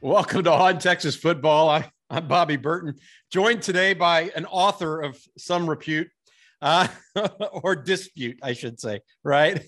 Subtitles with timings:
[0.00, 1.70] Welcome to On Texas Football.
[1.70, 2.96] I, am Bobby Burton,
[3.32, 6.08] joined today by an author of some repute
[6.60, 6.88] uh,
[7.52, 9.64] or dispute, I should say, right?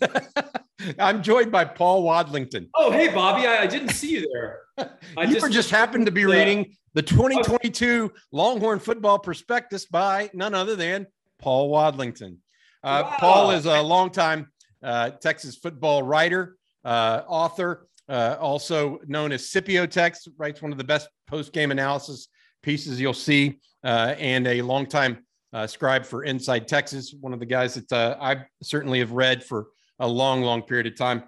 [0.98, 2.68] I'm joined by Paul Wadlington.
[2.74, 3.46] Oh, hey, Bobby.
[3.46, 4.60] I, I didn't see you there.
[5.16, 10.30] I you just, just happened to be uh, reading the 2022 Longhorn Football Prospectus by
[10.34, 11.06] none other than
[11.38, 12.36] Paul Wadlington.
[12.86, 13.16] Uh, wow.
[13.18, 14.46] Paul is a longtime
[14.80, 20.78] uh, Texas football writer, uh, author, uh, also known as Scipio Tex, writes one of
[20.78, 22.28] the best post game analysis
[22.62, 25.18] pieces you'll see, uh, and a longtime
[25.52, 29.66] uh, scribe for Inside Texas, one of the guys that I certainly have read for
[29.98, 31.24] a long, long period of time.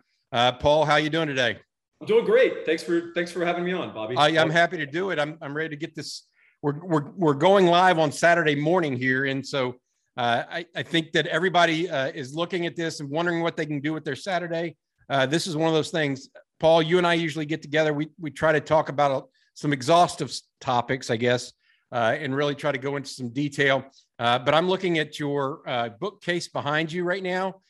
[0.61, 1.59] Paul, how you doing today?
[2.01, 2.65] I'm doing great.
[2.67, 4.17] Thanks for thanks for having me on, Bobby.
[4.17, 5.19] I, am happy to do it.
[5.19, 6.29] I'm I'm ready to get this.
[6.63, 9.75] We're we're we're going live on Saturday morning here, and so
[10.19, 13.65] uh, I, I, think that everybody uh, is looking at this and wondering what they
[13.65, 14.77] can do with their Saturday.
[15.09, 16.29] Uh, this is one of those things.
[16.59, 17.95] Paul, you and I usually get together.
[17.95, 21.53] We we try to talk about some exhaustive topics, I guess,
[21.93, 23.85] uh, and really try to go into some detail.
[24.19, 25.61] Uh, but I'm looking at your
[26.01, 27.61] bookcase behind you right now,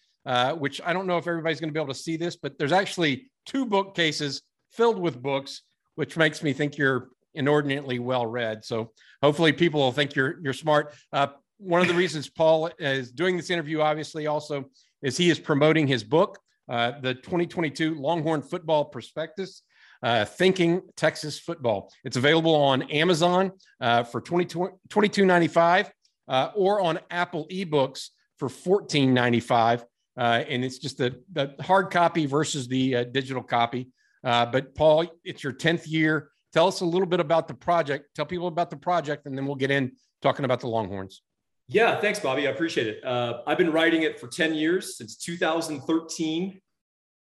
[0.56, 2.72] which I don't know if everybody's going to be able to see this, but there's
[2.72, 4.40] actually two bookcases
[4.72, 5.64] filled with books,
[5.96, 8.64] which makes me think you're inordinately well read.
[8.64, 10.94] So hopefully people will think you're you're smart.
[11.12, 14.64] Uh, one of the reasons Paul is doing this interview, obviously, also
[15.02, 19.62] is he is promoting his book, uh, the 2022 Longhorn Football Prospectus.
[20.00, 21.90] Uh, Thinking Texas Football.
[22.04, 25.90] It's available on Amazon uh, for 22.95
[26.28, 29.82] uh, or on Apple eBooks for 14.95.
[30.16, 33.88] Uh, and it's just the, the hard copy versus the uh, digital copy.
[34.22, 36.30] Uh, but Paul, it's your 10th year.
[36.52, 38.06] Tell us a little bit about the project.
[38.14, 39.92] Tell people about the project, and then we'll get in
[40.22, 41.22] talking about the Longhorns.
[41.70, 42.48] Yeah, thanks, Bobby.
[42.48, 43.04] I appreciate it.
[43.04, 46.60] Uh, I've been writing it for 10 years, since 2013.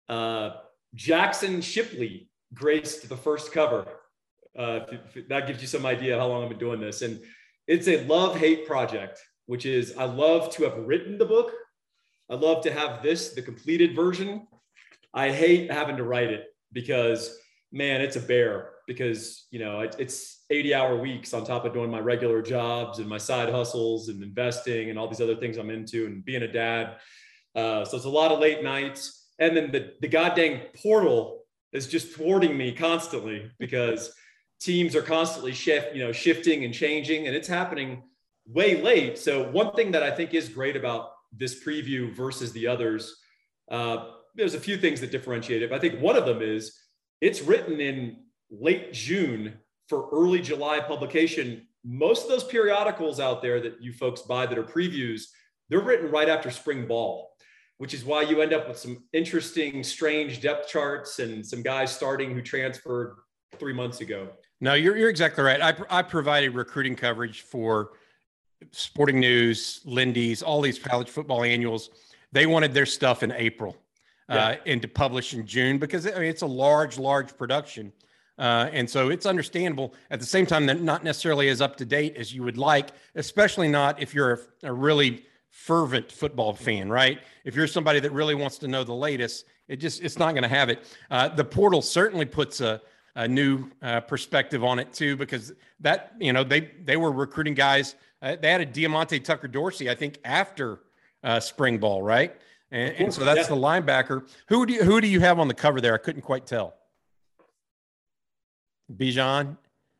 [0.07, 0.51] Uh,
[0.95, 3.85] Jaxon Shipley graced the first cover.
[4.57, 4.81] Uh,
[5.27, 7.01] that gives you some idea how long I've been doing this.
[7.01, 7.21] And
[7.67, 11.51] it's a love hate project, which is I love to have written the book.
[12.29, 14.47] I love to have this, the completed version.
[15.13, 17.37] I hate having to write it because,
[17.73, 21.73] man, it's a bear because you know it, it's 80 hour weeks on top of
[21.73, 25.57] doing my regular jobs and my side hustles and investing and all these other things
[25.57, 26.97] i'm into and being a dad.
[27.55, 29.27] Uh, so it's a lot of late nights.
[29.39, 31.43] And then the, the goddamn portal
[31.73, 34.13] is just thwarting me constantly because
[34.59, 38.03] teams are constantly shift you know shifting and changing and it's happening
[38.47, 39.17] way late.
[39.17, 43.17] So one thing that i think is great about this preview versus the others
[43.69, 46.77] uh, there's a few things that differentiate it but i think one of them is
[47.21, 48.17] it's written in
[48.51, 49.53] late June
[49.87, 51.65] for early July publication.
[51.83, 55.23] Most of those periodicals out there that you folks buy that are previews,
[55.69, 57.31] they're written right after spring ball,
[57.77, 61.95] which is why you end up with some interesting, strange depth charts and some guys
[61.95, 63.15] starting who transferred
[63.57, 64.29] three months ago.
[64.59, 65.61] No, you're, you're exactly right.
[65.61, 67.93] I, I provided recruiting coverage for
[68.71, 71.89] Sporting News, Lindy's, all these college football annuals.
[72.31, 73.75] They wanted their stuff in April
[74.29, 77.91] uh, and to publish in June because I mean, it's a large, large production.
[78.41, 81.85] Uh, and so it's understandable at the same time that not necessarily as up to
[81.85, 86.89] date as you would like, especially not if you're a, a, really fervent football fan,
[86.89, 87.19] right?
[87.45, 90.41] If you're somebody that really wants to know the latest, it just it's not going
[90.41, 90.91] to have it.
[91.11, 92.81] Uh, the portal certainly puts a,
[93.13, 97.53] a new uh, perspective on it too, because that you know they they were recruiting
[97.53, 97.93] guys.
[98.23, 100.79] Uh, they had a Diamante Tucker Dorsey, I think, after
[101.23, 102.35] uh, spring ball, right?
[102.71, 104.27] And, and so that's the linebacker.
[104.47, 105.93] Who do you, who do you have on the cover there?
[105.93, 106.80] I couldn't quite tell.
[108.95, 109.57] Bijan.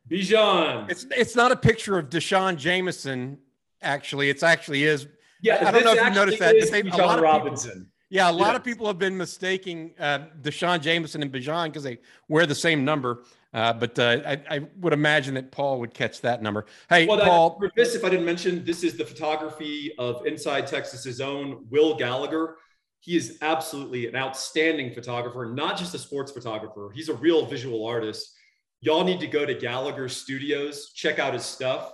[0.10, 0.90] Bijan.
[0.90, 3.38] It's it's not a picture of D'Shawn Jamison.
[3.82, 5.08] Actually, it's actually is.
[5.42, 6.56] Yeah, I don't know if you noticed that.
[6.72, 7.72] They, a lot of Robinson.
[7.72, 11.84] People, yeah, a lot of people have been mistaking uh, D'Shawn Jamison and Bijan because
[11.84, 13.24] they wear the same number.
[13.54, 16.66] Uh, but uh, I, I, would imagine that Paul would catch that number.
[16.88, 17.62] Hey, well, Paul.
[17.76, 22.56] This, if I didn't mention, this is the photography of Inside Texas's own Will Gallagher.
[23.02, 26.92] He is absolutely an outstanding photographer, not just a sports photographer.
[26.94, 28.36] He's a real visual artist
[28.82, 31.94] y'all need to go to Gallagher Studios, check out his stuff.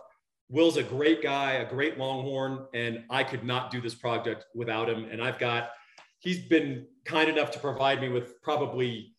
[0.50, 4.90] Will's a great guy, a great Longhorn, and I could not do this project without
[4.90, 5.06] him.
[5.12, 5.72] And I've got,
[6.20, 9.14] he's been kind enough to provide me with probably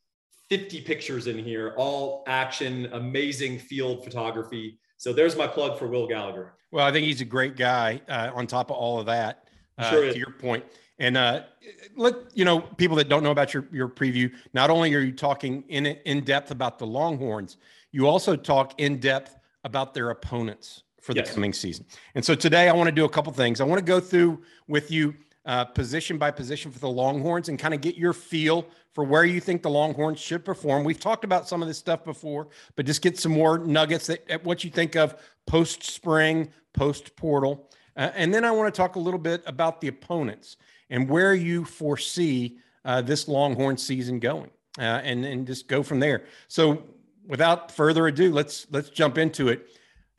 [0.48, 4.78] 50 pictures in here, all action, amazing field photography.
[4.96, 6.54] So there's my plug for Will Gallagher.
[6.70, 9.44] Well, I think he's a great guy uh, on top of all of that,
[9.76, 10.64] uh, sure to your point.
[10.98, 11.42] And uh,
[11.96, 14.32] let you know people that don't know about your your preview.
[14.52, 17.56] Not only are you talking in in depth about the Longhorns,
[17.92, 21.32] you also talk in depth about their opponents for the yes.
[21.32, 21.86] coming season.
[22.14, 23.60] And so today I want to do a couple things.
[23.60, 25.14] I want to go through with you
[25.46, 29.24] uh, position by position for the Longhorns and kind of get your feel for where
[29.24, 30.84] you think the Longhorns should perform.
[30.84, 34.28] We've talked about some of this stuff before, but just get some more nuggets that
[34.30, 35.16] at what you think of
[35.46, 37.70] post spring, post portal.
[37.96, 40.58] Uh, and then I want to talk a little bit about the opponents
[40.90, 46.00] and where you foresee uh, this Longhorn season going, uh, and and just go from
[46.00, 46.24] there.
[46.48, 46.82] So,
[47.26, 49.66] without further ado, let's let's jump into it.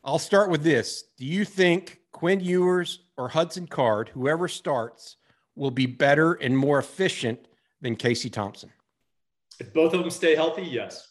[0.03, 1.03] I'll start with this.
[1.17, 5.17] Do you think Quinn Ewers or Hudson Card, whoever starts,
[5.55, 7.47] will be better and more efficient
[7.81, 8.71] than Casey Thompson?
[9.59, 11.09] If both of them stay healthy, yes.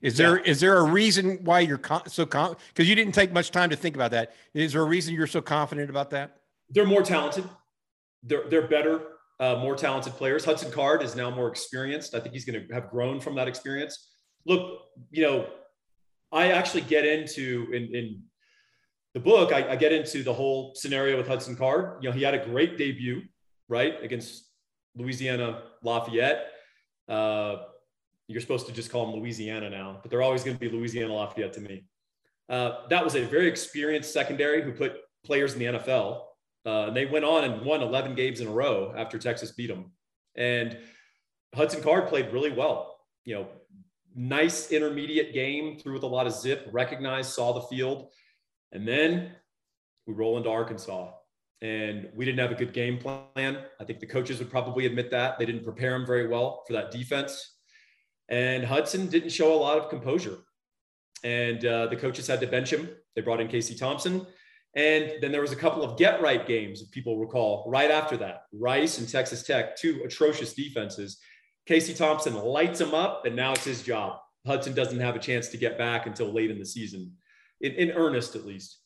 [0.00, 0.50] Is there yeah.
[0.50, 3.76] is there a reason why you're con- so because you didn't take much time to
[3.76, 4.34] think about that?
[4.52, 6.38] Is there a reason you're so confident about that?
[6.70, 7.44] They're more talented.
[8.22, 9.02] They're they're better,
[9.40, 10.44] uh, more talented players.
[10.44, 12.14] Hudson Card is now more experienced.
[12.14, 14.10] I think he's going to have grown from that experience.
[14.46, 14.80] Look,
[15.10, 15.46] you know,
[16.30, 18.22] I actually get into in in
[19.14, 19.52] the book.
[19.52, 22.02] I, I get into the whole scenario with Hudson Card.
[22.02, 23.22] You know, he had a great debut,
[23.68, 24.48] right, against
[24.96, 26.46] Louisiana Lafayette.
[27.08, 27.56] Uh,
[28.28, 31.12] you're supposed to just call them Louisiana now, but they're always going to be Louisiana
[31.12, 31.84] Lafayette to me.
[32.48, 36.22] Uh, that was a very experienced secondary who put players in the NFL.
[36.64, 39.92] Uh, they went on and won 11 games in a row after Texas beat them.
[40.36, 40.78] And
[41.54, 42.98] Hudson Card played really well.
[43.24, 43.46] You know,
[44.14, 48.08] nice intermediate game, threw with a lot of zip, recognized, saw the field.
[48.72, 49.32] And then
[50.06, 51.10] we roll into Arkansas.
[51.60, 53.58] And we didn't have a good game plan.
[53.80, 55.38] I think the coaches would probably admit that.
[55.38, 57.56] They didn't prepare him very well for that defense.
[58.28, 60.38] And Hudson didn't show a lot of composure.
[61.22, 62.88] And uh, the coaches had to bench him.
[63.14, 64.26] They brought in Casey Thompson.
[64.74, 68.16] And then there was a couple of get right games, if people recall, right after
[68.18, 68.44] that.
[68.52, 71.18] Rice and Texas Tech, two atrocious defenses.
[71.66, 74.18] Casey Thompson lights him up, and now it's his job.
[74.46, 77.12] Hudson doesn't have a chance to get back until late in the season,
[77.60, 78.78] in, in earnest at least.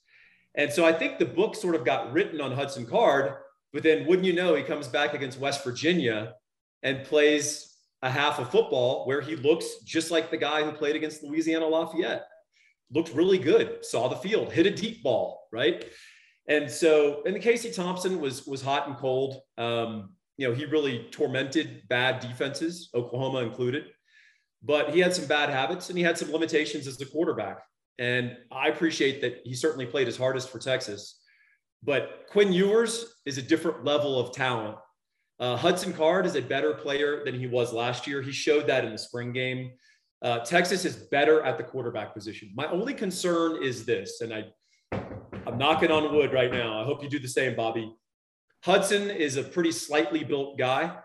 [0.56, 3.34] And so I think the book sort of got written on Hudson Card,
[3.72, 6.34] but then wouldn't you know, he comes back against West Virginia
[6.82, 10.96] and plays a half of football where he looks just like the guy who played
[10.96, 12.26] against Louisiana Lafayette.
[12.92, 15.84] Looked really good, saw the field, hit a deep ball, right?
[16.48, 19.40] And so, and the Casey Thompson was was hot and cold.
[19.58, 23.86] Um, you know, he really tormented bad defenses, Oklahoma included.
[24.62, 27.58] But he had some bad habits and he had some limitations as a quarterback.
[27.98, 31.20] And I appreciate that he certainly played his hardest for Texas.
[31.82, 34.76] But Quinn Ewers is a different level of talent
[35.38, 38.22] uh, Hudson Card is a better player than he was last year.
[38.22, 39.72] He showed that in the spring game.
[40.26, 42.50] Uh, Texas is better at the quarterback position.
[42.56, 44.46] My only concern is this, and I,
[45.46, 46.80] I'm knocking on wood right now.
[46.80, 47.94] I hope you do the same, Bobby.
[48.64, 50.96] Hudson is a pretty slightly built guy.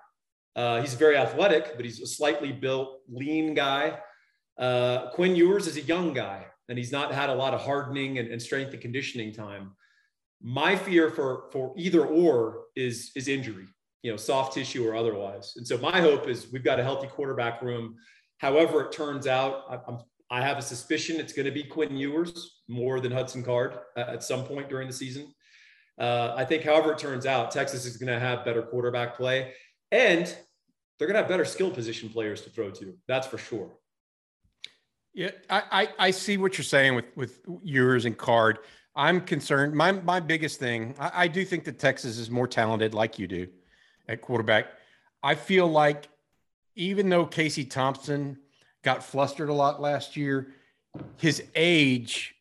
[0.56, 4.00] Uh, he's very athletic, but he's a slightly built, lean guy.
[4.58, 8.18] Uh, Quinn Ewers is a young guy, and he's not had a lot of hardening
[8.18, 9.74] and, and strength and conditioning time.
[10.42, 13.68] My fear for for either or is is injury
[14.04, 15.54] you know, soft tissue or otherwise.
[15.58, 17.96] And so my hope is we've got a healthy quarterback room.
[18.42, 20.00] However, it turns out, I, I'm,
[20.32, 24.24] I have a suspicion it's going to be Quinn Ewers more than Hudson Card at
[24.24, 25.32] some point during the season.
[26.00, 29.54] Uh, I think, however it turns out, Texas is going to have better quarterback play,
[29.92, 30.26] and
[30.98, 32.98] they're going to have better skill position players to throw to.
[33.08, 33.70] That's for sure.
[35.14, 38.60] Yeah, I, I, I see what you're saying with with Ewers and Card.
[38.96, 39.76] I'm concerned.
[39.76, 43.28] My my biggest thing, I, I do think that Texas is more talented, like you
[43.28, 43.48] do
[44.08, 44.68] at quarterback.
[45.22, 46.08] I feel like
[46.82, 48.40] even though Casey Thompson
[48.82, 50.48] got flustered a lot last year,
[51.18, 52.34] his age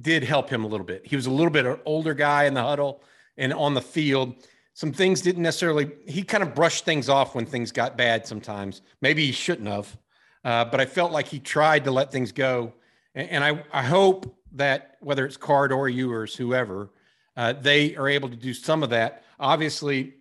[0.00, 1.06] did help him a little bit.
[1.06, 3.02] He was a little bit an older guy in the huddle
[3.36, 4.34] and on the field.
[4.72, 8.80] Some things didn't necessarily, he kind of brushed things off when things got bad sometimes.
[9.02, 9.96] Maybe he shouldn't have,
[10.42, 12.72] uh, but I felt like he tried to let things go.
[13.14, 16.90] And, and I, I hope that whether it's Card or Ewers, whoever,
[17.36, 19.24] uh, they are able to do some of that.
[19.38, 20.14] Obviously,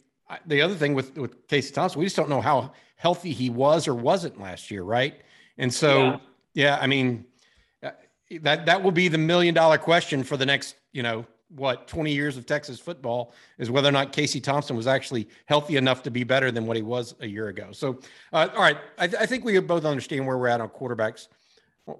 [0.46, 3.88] the other thing with with Casey Thompson, we just don't know how healthy he was
[3.88, 5.22] or wasn't last year, right?
[5.58, 6.18] And so, yeah,
[6.54, 7.26] yeah I mean,
[7.84, 7.92] uh,
[8.42, 12.12] that that will be the million dollar question for the next, you know, what 20
[12.12, 16.12] years of Texas football is whether or not Casey Thompson was actually healthy enough to
[16.12, 17.70] be better than what he was a year ago.
[17.72, 18.00] So,
[18.34, 21.28] uh, all right, I, th- I, think we both understand where we're at on quarterbacks.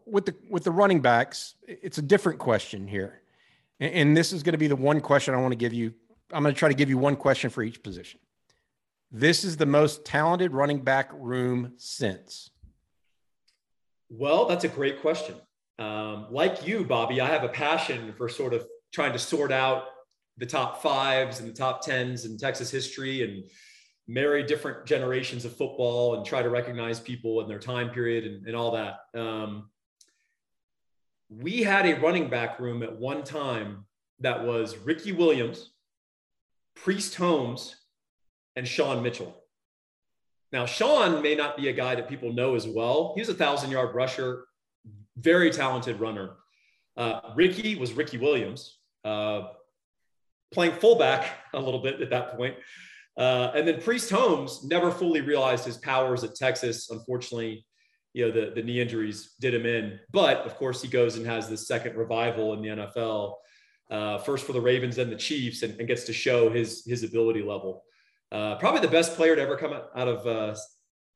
[0.06, 3.22] with the with the running backs, it's a different question here,
[3.80, 5.94] and, and this is going to be the one question I want to give you.
[6.34, 8.20] I'm going to try to give you one question for each position.
[9.12, 12.50] This is the most talented running back room since.
[14.10, 15.36] Well, that's a great question.
[15.80, 19.86] Um, like you, Bobby, I have a passion for sort of trying to sort out
[20.38, 23.44] the top fives and the top tens in Texas history and
[24.08, 28.46] marry different generations of football and try to recognize people in their time period and,
[28.46, 29.00] and all that.
[29.20, 29.70] Um,
[31.30, 33.86] we had a running back room at one time
[34.20, 35.72] that was Ricky Williams,
[36.76, 37.76] Priest Holmes,
[38.56, 39.36] and Shon Mitchell.
[40.52, 43.14] Now, Shon may not be a guy that people know as well.
[43.16, 44.46] He's a thousand yard rusher,
[45.18, 46.32] very talented runner.
[46.96, 49.50] Uh, Ricky was Ricky Williams, uh,
[50.52, 52.56] playing fullback a little bit at that point.
[53.18, 56.90] Uh, and then Priest Holmes never fully realized his powers at Texas.
[56.90, 57.66] Unfortunately,
[58.14, 60.00] you know, the, the knee injuries did him in.
[60.12, 63.34] But of course, he goes and has this second revival in the NFL,
[63.90, 67.04] uh, first for the Ravens and the Chiefs, and, and, gets to show his, his
[67.04, 67.85] ability level.
[68.32, 70.56] Uh, probably the best player to ever come out of uh,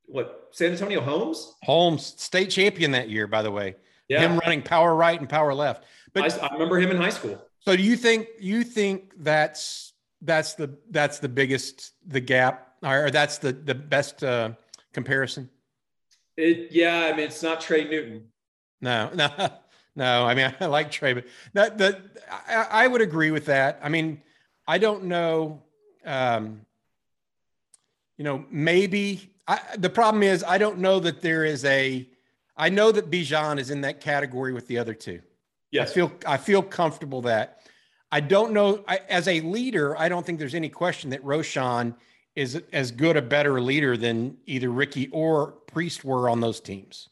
[0.05, 1.55] what San Antonio Holmes.
[1.63, 3.75] Holmes, state champion that year, by the way.
[4.07, 4.21] Yeah.
[4.21, 5.85] Him running power right and power left.
[6.13, 7.43] But I, I remember him in high school.
[7.59, 13.11] So do you think you think that's that's the that's the biggest the gap or
[13.11, 14.51] that's the the best uh,
[14.93, 15.49] comparison?
[16.37, 18.27] It yeah, I mean it's not Trey Newton.
[18.81, 19.29] No, no,
[19.95, 20.25] no.
[20.25, 22.01] I mean I like Trey, but that that
[22.47, 23.79] I, I would agree with that.
[23.83, 24.21] I mean
[24.67, 25.61] I don't know.
[26.05, 26.61] Um,
[28.19, 32.07] you know, maybe I, the problem is I don't know that there is a.
[32.57, 35.21] I know that Bijan is in that category with the other two.
[35.71, 35.89] Yes.
[35.89, 37.61] I feel I feel comfortable that.
[38.11, 38.83] I don't know.
[38.87, 41.95] I, as a leader, I don't think there's any question that Roschon
[42.35, 47.07] is as good a better leader than either Ricky or Priest were on those teams.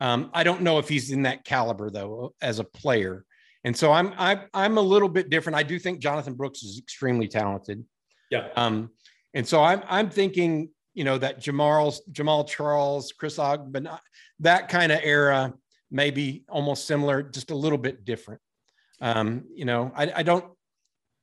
[0.00, 3.24] Um, I don't know if he's in that caliber though as a player,
[3.64, 5.56] and so I'm I'm I'm a little bit different.
[5.56, 7.86] I do think Jonathan Brooks is extremely talented.
[8.30, 8.48] Yeah.
[8.56, 8.90] Um,
[9.34, 13.88] and so I'm I'm thinking you know that Jamal Jamaal Charles, Chris Ogben,
[14.40, 15.54] that kind of era,
[15.90, 18.40] maybe almost similar, just a little bit different.
[19.00, 20.44] Um, you know, I, I don't,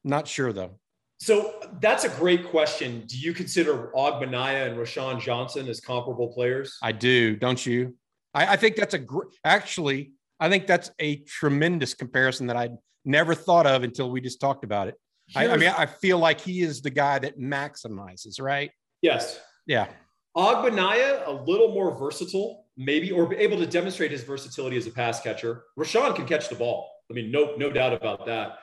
[0.04, 0.80] not sure though.
[1.20, 3.04] So that's a great question.
[3.08, 6.78] Do you consider Ogbonnaya and Roschon Johnson as comparable players?
[6.84, 7.96] I do, don't you?
[8.34, 12.78] I, I think that's a great, actually, I think that's a tremendous comparison that I'd
[13.04, 14.96] never thought of until we just talked about it.
[15.36, 18.72] I, I, mean, I feel like he is the guy that maximizes, right?
[19.01, 19.39] Yes.
[19.65, 19.88] Yeah.
[20.36, 25.19] Ogbonnaya, a little more versatile, maybe, or able to demonstrate his versatility as a pass
[25.19, 25.63] catcher.
[25.77, 26.89] Roschon can catch the ball.
[27.10, 28.60] I mean, no, no doubt about that.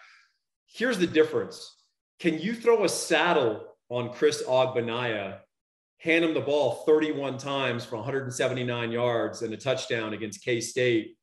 [0.67, 1.77] Here's the difference.
[2.21, 5.39] Can you throw a saddle on Chris Ogbonnaya,
[5.99, 11.17] hand him the ball 31 times for 179 yards and a touchdown against K-State,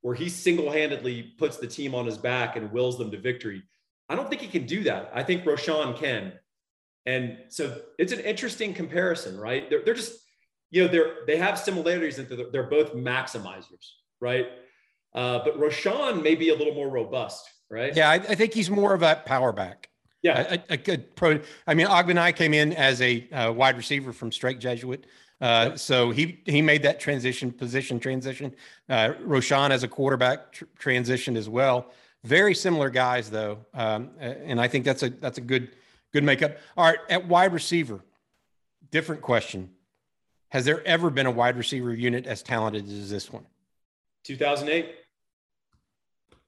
[0.00, 3.62] where he single-handedly puts the team on his back and wills them to victory?
[4.08, 5.10] I don't think he can do that.
[5.14, 6.32] I think Roschon can.
[7.06, 9.68] And so it's an interesting comparison, right?
[9.70, 10.18] They're, they're just,
[10.70, 14.46] you know, they're, they have similarities and they're, they're both maximizers, right?
[15.14, 17.94] Uh, but Roschon may be a little more robust, right?
[17.96, 19.88] Yeah, I, I think he's more of a power back.
[20.22, 21.40] Yeah, a, a good pro.
[21.66, 25.06] I mean, Ogbonnaya came in as a uh, wide receiver from Strake Jesuit,
[25.40, 28.52] uh, so he he made that transition position transition.
[28.88, 31.92] Uh, Roschon as a quarterback tr- transitioned as well.
[32.24, 35.70] Very similar guys though, um, and I think that's a that's a good
[36.12, 36.58] good makeup.
[36.76, 38.00] All right, at wide receiver,
[38.90, 39.70] different question.
[40.50, 43.46] Has there ever been a wide receiver unit as talented as this one?
[44.24, 44.94] 2008.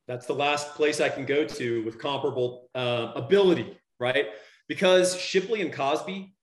[0.09, 4.27] That's the last place I can go to with comparable uh, ability, right?
[4.67, 6.35] Because Shipley and Cosby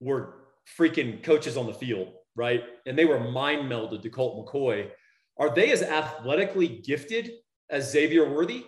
[0.00, 0.36] were
[0.78, 2.62] freaking coaches on the field, right?
[2.86, 4.88] And they were mind melded to Colt McCoy.
[5.36, 7.32] Are they as athletically gifted
[7.70, 8.64] as Xavier Worthy?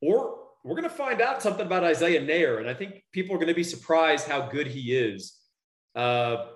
[0.00, 2.58] Or we're going to find out something about Isaiah Neyor.
[2.58, 5.36] And I think people are going to be surprised how good he is.
[5.94, 6.46] Uh,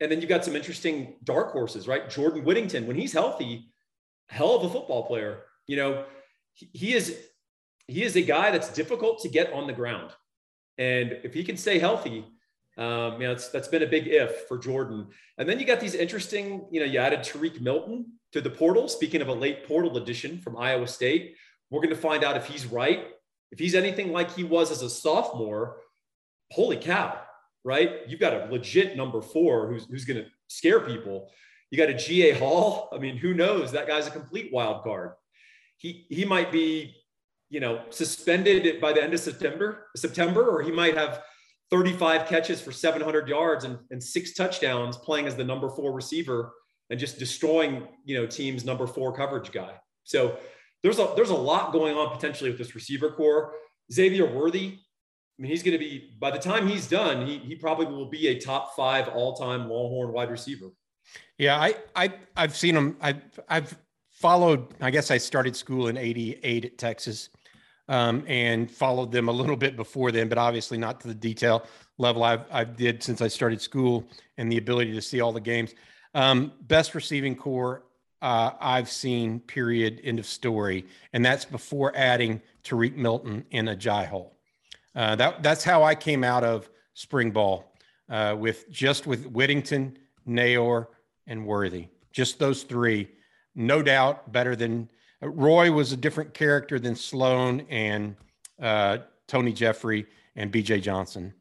[0.00, 2.10] and then you've got some interesting dark horses, right?
[2.10, 3.72] Jordan Whittington, when he's healthy,
[4.28, 5.44] hell of a football player.
[5.66, 6.04] You know,
[6.54, 7.18] he, he is
[7.86, 10.10] he is a guy that's difficult to get on the ground,
[10.78, 12.24] and if he can stay healthy,
[12.78, 15.08] um, you know, that's been a big if for Jordan.
[15.38, 18.88] And then you got these interesting, you know, you added Tarique Milton to the portal.
[18.88, 21.36] Speaking of a late portal addition from Iowa State,
[21.70, 23.06] we're going to find out if he's right.
[23.50, 25.78] If he's anything like he was as a sophomore,
[26.50, 27.20] holy cow,
[27.64, 28.00] right?
[28.06, 31.30] You've got a legit number four who's, who's going to scare people.
[31.70, 32.88] You got Agiye Hall.
[32.92, 33.72] I mean, who knows?
[33.72, 35.12] That guy's a complete wild card.
[35.78, 36.94] He he might be,
[37.50, 41.22] you know, suspended by the end of September, September, or he might have
[41.70, 46.52] 35 catches for 700 yards and, and six touchdowns playing as the number four receiver
[46.92, 49.72] and just destroying, you know, teams number four coverage guy.
[50.04, 50.36] So
[50.82, 53.54] there's a there's a lot going on potentially with this receiver corps.
[53.90, 54.74] Xavier Worthy,
[55.38, 58.10] I mean, he's going to be by the time he's done, he he probably will
[58.10, 60.66] be a top five all time Longhorn wide receiver.
[61.38, 62.98] Yeah, I I I've seen him.
[63.00, 63.74] I've I've
[64.10, 64.74] followed.
[64.82, 67.30] I guess I started school in '88 at Texas,
[67.88, 71.64] um, and followed them a little bit before then, but obviously not to the detail
[71.96, 74.04] level I've I've did since I started school
[74.36, 75.74] and the ability to see all the games.
[76.14, 77.84] Um, best receiving corps
[78.20, 79.40] uh, I've seen.
[79.40, 80.00] Period.
[80.04, 80.86] End of story.
[81.12, 84.36] And that's before adding Tarique Milton in Agiye Hall.
[84.94, 87.72] Uh, that that's how I came out of spring ball
[88.10, 90.86] uh, with just with Whittington, Neyor,
[91.26, 91.88] and Worthy.
[92.12, 93.08] Just those three,
[93.54, 94.88] no doubt better than
[95.22, 98.16] uh, Roy was a different character than Sloan and
[98.60, 100.80] uh, Tony Jeffrey and B.J.
[100.80, 101.32] Johnson.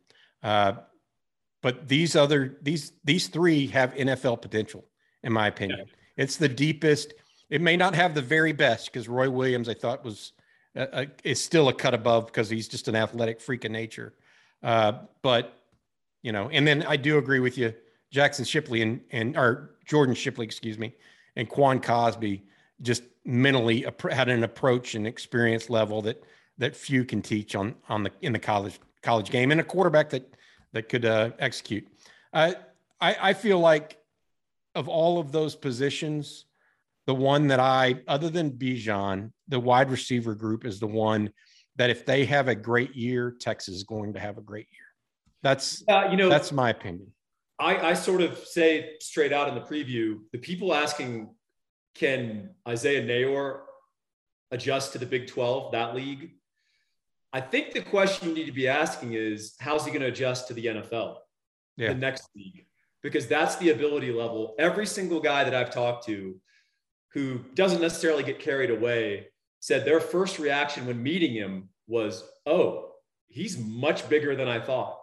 [1.62, 4.86] But these other these these three have NFL potential,
[5.24, 5.80] in my opinion.
[5.80, 6.24] Yeah.
[6.24, 7.14] It's the deepest.
[7.50, 10.34] It may not have the very best because Roy Williams, I thought, was
[10.76, 14.14] uh, uh, is still a cut above because he's just an athletic freak of nature.
[14.64, 15.58] Uh, but
[16.22, 17.74] you know, and then I do agree with you,
[18.14, 20.96] Jaxon Shipley and and or Jordan Shipley, excuse me,
[21.36, 22.44] and Quan Cosby
[22.82, 26.24] just mentally had an approach and experience level that
[26.58, 30.10] that few can teach on on the in the college college game, and a quarterback
[30.10, 30.36] that
[30.74, 31.88] that could uh, execute.
[32.34, 32.54] Uh,
[33.00, 33.98] I I feel like
[34.76, 36.46] of all of those positions,
[37.08, 41.32] the one that I, other than Bijan, the wide receiver group is the one
[41.76, 44.86] that if they have a great year, Texas is going to have a great year.
[45.44, 47.12] That's uh, you know that's my opinion.
[47.60, 51.30] I, I sort of say straight out in the preview, the people asking,
[51.94, 53.60] can Isaiah Neyor
[54.50, 56.32] adjust to the Big 12, that league?
[57.34, 60.48] I think the question you need to be asking is, how's he going to adjust
[60.48, 61.16] to the NFL,
[61.78, 61.90] yeah.
[61.90, 62.66] the next league?
[63.02, 64.56] Because that's the ability level.
[64.60, 66.40] Every single guy that I've talked to
[67.14, 69.28] who doesn't necessarily get carried away
[69.60, 72.92] said their first reaction when meeting him was, oh,
[73.28, 75.00] he's much bigger than I thought.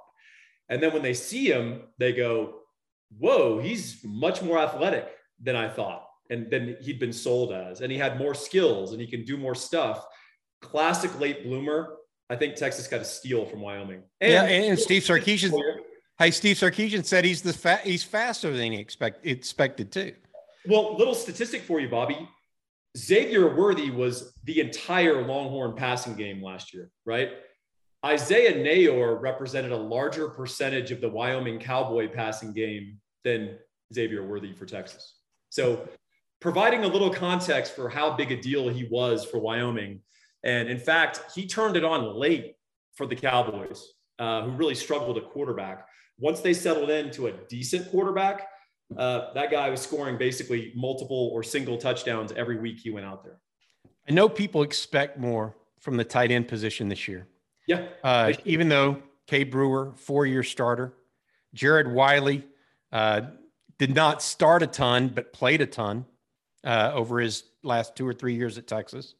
[0.68, 2.61] And then when they see him, they go,
[3.16, 5.09] whoa, he's much more athletic
[5.40, 7.81] than I thought and than he'd been sold as.
[7.81, 10.05] And he had more skills and he can do more stuff.
[10.61, 11.96] Classic late bloomer.
[12.31, 14.03] I think Texas got a steal from Wyoming.
[14.21, 15.53] And, yeah, and Steve Sarkisian.
[16.19, 20.14] Hey, Steve Sarkisian said he's the fa- he's faster than he expect, expected too.
[20.67, 22.29] Well, little statistic for you, Bobby.
[22.97, 27.31] Xavier Worthy was the entire Longhorn passing game last year, right?
[28.05, 33.57] Isaiah Neyor represented a larger percentage of the Wyoming Cowboy passing game than
[33.95, 35.14] Xavier Worthy for Texas.
[35.51, 35.88] So,
[36.41, 40.01] providing a little context for how big a deal he was for Wyoming.
[40.44, 42.55] And in fact, he turned it on late
[42.94, 45.87] for the Cowboys, uh, who really struggled at quarterback.
[46.18, 48.48] Once they settled into a decent quarterback,
[48.96, 53.22] uh, that guy was scoring basically multiple or single touchdowns every week he went out
[53.22, 53.38] there.
[54.09, 57.29] I know people expect more from the tight end position this year.
[57.66, 57.87] Yeah.
[58.03, 60.94] Uh, even though Cade Brewer, four year starter,
[61.55, 62.44] Jared Wiley
[62.92, 63.22] uh,
[63.79, 66.07] did not start a ton, but played a ton
[66.64, 69.14] uh, over his last two or three years at Texas.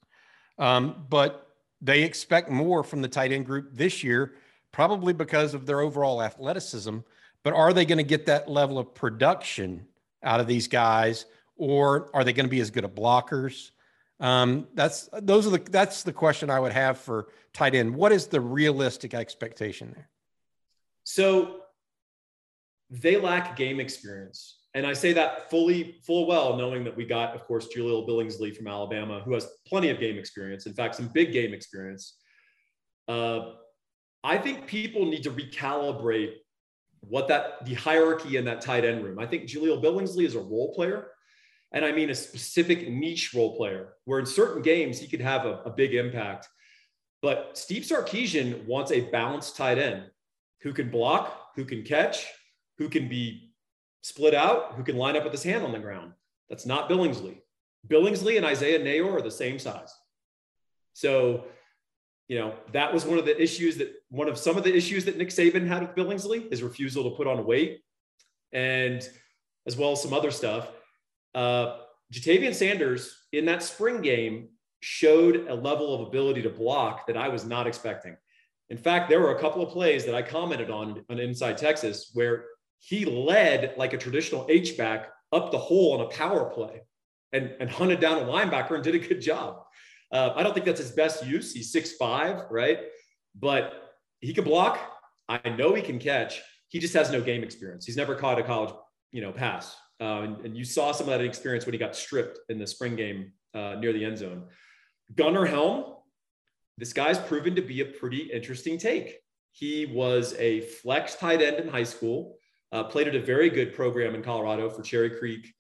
[0.59, 4.35] Um, but they expect more from the tight end group this year,
[4.73, 6.99] probably because of their overall athleticism
[7.43, 9.87] but are they going to get that level of production
[10.23, 11.25] out of these guys,
[11.57, 13.71] or are they going to be as good at blockers?
[14.21, 17.95] Um, that's those are the that's the question I would have for tight end.
[17.95, 20.11] What is the realistic expectation there?
[21.05, 21.61] So
[22.91, 24.58] they lack game experience.
[24.79, 28.57] And I say that fully, full well, knowing that we got, of course, Jahleel Billingsley
[28.57, 30.67] from Alabama, who has plenty of game experience.
[30.67, 32.15] In fact, some big game experience.
[33.09, 33.55] Uh,
[34.23, 36.35] I think people need to recalibrate
[37.01, 39.19] what that the hierarchy in that tight end room.
[39.19, 41.09] I think Jahleel Billingsley is a role player.
[41.73, 45.45] And I mean a specific niche role player where in certain games he could have
[45.45, 46.49] a, a big impact.
[47.21, 50.05] But Steve Sarkisian wants a balanced tight end
[50.63, 52.27] who can block, who can catch,
[52.79, 53.48] who can be
[54.03, 56.13] split out, who can line up with his hand on the ground.
[56.49, 57.39] That's not Billingsley.
[57.87, 59.95] Billingsley and Isaiah Neyor are the same size.
[60.95, 61.45] So
[62.29, 65.07] you know, that was one of the issues that one of some of the issues
[65.07, 67.81] that Nick Saban had with Billingsley, his refusal to put on weight,
[68.53, 69.09] and
[69.67, 70.71] as well as some other stuff.
[71.35, 71.79] Uh,
[72.13, 74.49] Ja'Tavion Sanders in that spring game
[74.81, 78.17] showed a level of ability to block that I was not expecting.
[78.71, 82.11] In fact, there were a couple of plays that I commented on on Inside Texas
[82.13, 82.45] where
[82.81, 86.83] he led like a traditional H back up the hole on a power play
[87.33, 89.63] and, and hunted down a linebacker and did a good job.
[90.11, 91.53] Uh, I don't think that's his best use.
[91.53, 92.81] He's six five, right?
[93.39, 93.73] But
[94.21, 94.79] he can block.
[95.29, 96.41] I know he can catch.
[96.69, 97.85] He just has no game experience.
[97.85, 98.75] He's never caught a college,
[99.13, 99.77] you know, pass.
[100.01, 102.67] uh, and, and, you saw some of that experience when he got stripped in the
[102.67, 104.45] spring game uh, near the end zone.
[105.17, 105.97] Gunnar Helm,
[106.77, 109.19] this guy's proven to be a pretty interesting take.
[109.53, 112.38] He was a flex tight end in high school,
[112.73, 115.53] uh, played at a very good program in Colorado for Cherry Creek.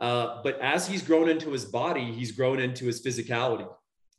[0.00, 3.68] Uh, but as he's grown into his body, he's grown into his physicality.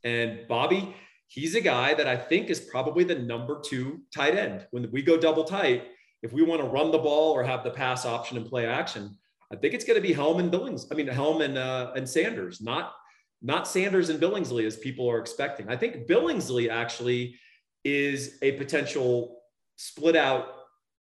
[0.04, 0.94] And Bobby,
[1.28, 4.66] he's a guy that I think is probably the number two tight end.
[4.70, 5.88] When we go double tight,
[6.22, 9.16] if we want to run the ball or have the pass option and play action,
[9.52, 10.86] I think it's going to be Helm and Billings.
[10.90, 12.94] I mean, Helm and uh, and Sanders, not
[13.42, 15.68] not Sanders and Billingsley as people are expecting.
[15.68, 17.38] I think Billingsley actually
[17.84, 19.38] is a potential
[19.76, 20.48] split out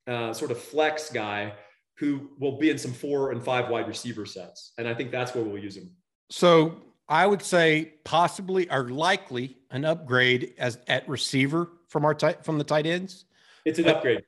[0.09, 1.53] uh, sort of flex guy
[1.99, 5.35] who will be in some four and five wide receiver sets, and I think that's
[5.35, 5.91] where we'll use him.
[6.31, 6.77] So
[7.09, 12.59] I would say possibly or likely an upgrade as at receiver from our tight from
[12.59, 13.25] the tight ends.
[13.65, 14.25] It's an but, upgrade,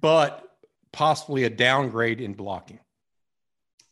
[0.00, 0.56] but
[0.92, 2.80] possibly a downgrade in blocking.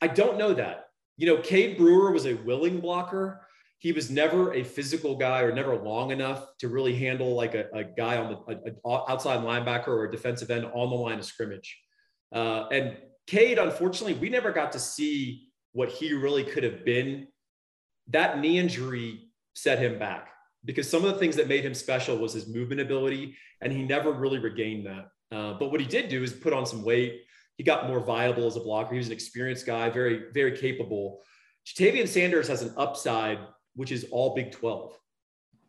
[0.00, 0.90] I don't know that.
[1.16, 3.41] You know, Cade Brewer was a willing blocker.
[3.82, 7.66] He was never a physical guy or never long enough to really handle like a,
[7.74, 11.18] a guy on the a, a outside linebacker or a defensive end on the line
[11.18, 11.76] of scrimmage.
[12.32, 17.26] Uh, and Cade, unfortunately, we never got to see what he really could have been
[18.08, 20.30] that knee injury set him back
[20.64, 23.82] because some of the things that made him special was his movement ability, and he
[23.82, 25.08] never really regained that.
[25.36, 27.22] Uh, but what he did do is put on some weight.
[27.56, 28.92] He got more viable as a blocker.
[28.92, 31.20] He was an experienced guy, very, very capable.
[31.66, 33.38] Ja'Tavion Sanders has an upside,
[33.74, 34.98] which is all Big 12,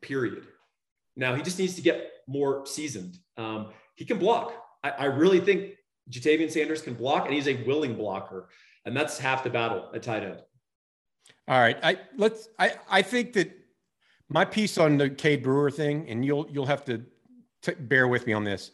[0.01, 0.47] period.
[1.15, 3.17] Now, he just needs to get more seasoned.
[3.37, 4.53] Um, he can block.
[4.83, 5.73] I, I really think
[6.09, 8.49] Ja'Tavion Sanders can block, and he's a willing blocker.
[8.85, 10.41] And that's half the battle at tight end.
[11.47, 11.77] All right.
[11.81, 13.51] I let's I I think that
[14.29, 17.03] my piece on the Cade Brewer thing, and you'll you'll have to
[17.61, 18.71] t- bear with me on this.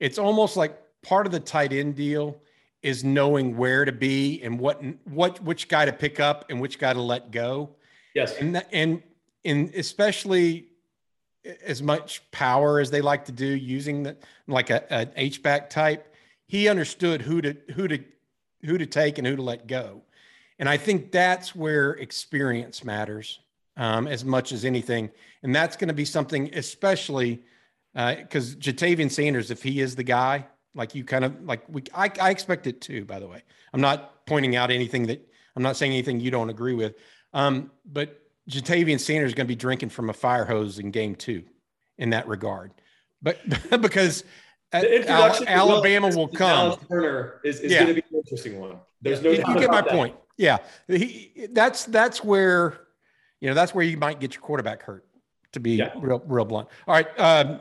[0.00, 2.40] It's almost like part of the tight end deal
[2.82, 6.78] is knowing where to be and what what which guy to pick up and which
[6.78, 7.75] guy to let go.
[8.16, 8.34] Yes.
[8.38, 9.02] And and
[9.44, 10.68] in especially
[11.62, 14.16] as much power as they like to do using the
[14.48, 16.14] like a, a H back type,
[16.46, 18.02] he understood who to who to
[18.64, 20.00] who to take and who to let go.
[20.58, 23.40] And I think that's where experience matters
[23.76, 25.10] um, as much as anything.
[25.42, 27.42] And that's going to be something, especially
[27.92, 31.82] because uh, Ja'Tavion Sanders, if he is the guy, like you kind of like we,
[31.94, 33.04] I, I expect it too.
[33.04, 33.42] By the way,
[33.74, 35.20] I'm not pointing out anything that
[35.54, 36.94] I'm not saying anything you don't agree with.
[37.32, 41.14] Um, but Ja'Tavion Sanders is going to be drinking from a fire hose in game
[41.14, 41.44] two
[41.98, 42.72] in that regard.
[43.22, 43.38] But
[43.80, 44.24] because
[44.72, 46.78] Alabama will come.
[46.88, 47.84] Turner is, is yeah.
[47.84, 48.76] going to be an interesting one.
[49.00, 49.30] There's no.
[49.30, 49.88] You, you get my that.
[49.88, 50.14] point.
[50.36, 50.58] Yeah,
[50.88, 52.78] he, that's that's where
[53.40, 55.04] you know that's where you might get your quarterback hurt.
[55.52, 55.92] To be yeah.
[55.96, 56.68] real real blunt.
[56.86, 57.60] All right, um,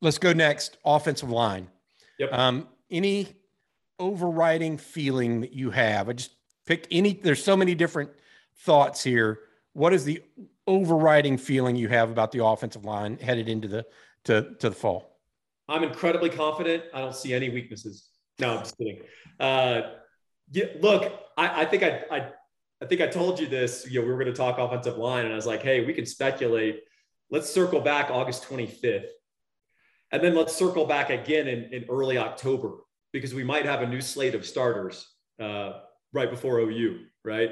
[0.00, 0.78] let's go next.
[0.84, 1.68] Offensive line.
[2.18, 2.32] Yep.
[2.32, 3.28] Um, any
[3.98, 6.08] overriding feeling that you have?
[6.08, 6.34] I just
[6.66, 7.14] picked any.
[7.14, 8.10] There's so many different
[8.58, 9.40] thoughts here.
[9.72, 10.22] What is the
[10.66, 13.86] overriding feeling you have about the offensive line headed into the
[14.24, 15.18] to to the fall?
[15.68, 16.84] I'm incredibly confident.
[16.92, 18.08] I don't see any weaknesses.
[18.38, 19.00] No, I'm just kidding.
[19.40, 19.82] Uh,
[20.50, 22.30] yeah, look, I, I think I, I,
[22.82, 23.86] I think I told you this.
[23.88, 25.94] You know, we were going to talk offensive line, and I was like, hey, we
[25.94, 26.80] can speculate.
[27.30, 29.06] Let's circle back August 25th,
[30.12, 32.74] and then let's circle back again in, in early October
[33.12, 35.08] because we might have a new slate of starters
[35.40, 35.80] uh,
[36.12, 37.00] right before OU.
[37.24, 37.50] Right?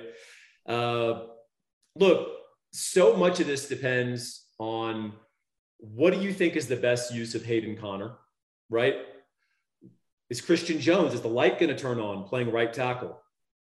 [0.67, 1.25] Uh,
[1.97, 2.29] look,
[2.73, 5.13] so much of this depends on
[5.79, 8.17] what do you think is the best use of Hayden Conner,
[8.71, 8.97] right?
[10.31, 13.21] Is Christian Jones, is the light going to turn on playing right tackle?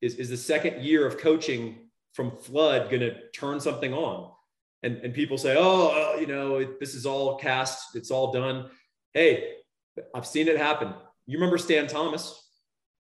[0.02, 4.32] Is, is the second year of coaching from Flood going to turn something on?
[4.84, 8.70] And, and people say, oh, you know, it, this is all cast, it's all done.
[9.14, 9.56] Hey,
[10.14, 10.94] I've seen it happen.
[11.26, 12.48] You remember Stan Thomas,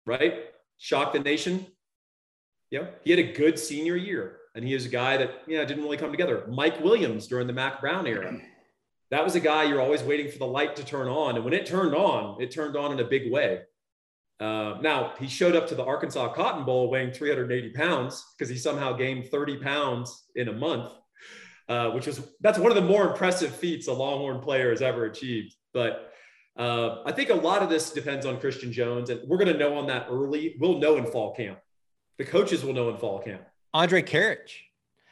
[0.06, 0.44] right?
[0.78, 1.66] Shocked the nation.
[2.70, 5.84] Yeah, he had a good senior year, and he is a guy that yeah didn't
[5.84, 6.44] really come together.
[6.48, 8.40] Mike Williams during the Mack Brown era
[9.10, 11.36] that was a guy you're always waiting for the light to turn on.
[11.36, 13.62] And when it turned on, it turned on in a big way.
[14.38, 18.58] Uh, now, he showed up to the Arkansas Cotton Bowl weighing 380 pounds because he
[18.58, 20.92] somehow gained 30 pounds in a month,
[21.68, 25.06] uh, which was that's one of the more impressive feats a Longhorn player has ever
[25.06, 25.54] achieved.
[25.72, 26.12] But
[26.58, 29.58] uh, I think a lot of this depends on Christian Jones, and we're going to
[29.58, 30.56] know on that early.
[30.58, 31.58] We'll know in fall camp.
[32.18, 33.42] The coaches will know in fall camp.
[33.74, 34.50] Andrej Karic.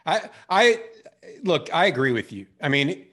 [0.06, 0.82] I, I
[1.42, 1.72] look.
[1.72, 2.46] I agree with you.
[2.60, 3.06] I mean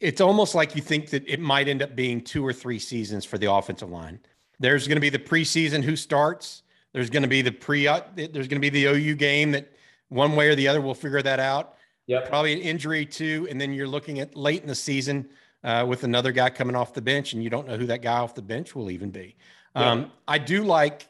[0.00, 3.24] it's almost like you think that it might end up being two or three seasons
[3.24, 4.20] for the offensive line.
[4.58, 6.62] There's going to be the preseason who starts.
[6.92, 7.86] There's going to be the pre.
[7.86, 9.72] Uh, there's going to be the OU game that
[10.08, 11.74] one way or the other we'll figure that out.
[12.06, 15.28] Yeah, probably an injury too, and then you're looking at late in the season
[15.64, 18.18] uh, with another guy coming off the bench, and you don't know who that guy
[18.18, 19.34] off the bench will even be.
[19.74, 21.06] Um, I do like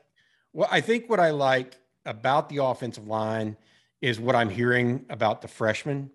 [0.57, 3.59] Well, I think what I like about the offensive line
[4.01, 6.09] is what I'm hearing about the freshmen.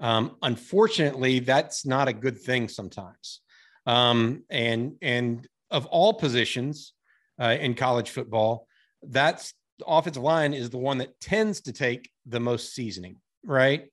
[0.00, 3.40] Um, unfortunately, that's not a good thing sometimes.
[3.86, 6.92] Um, and and of all positions
[7.40, 8.66] uh, in college football,
[9.00, 13.14] that's the offensive line is the one that tends to take the most seasoning,
[13.44, 13.84] right?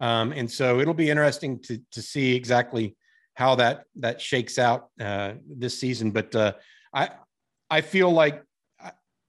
[0.00, 2.96] Um, and so it'll be interesting to to see exactly
[3.32, 6.10] how that that shakes out uh, this season.
[6.10, 6.52] But uh,
[6.92, 7.12] I
[7.70, 8.44] I feel like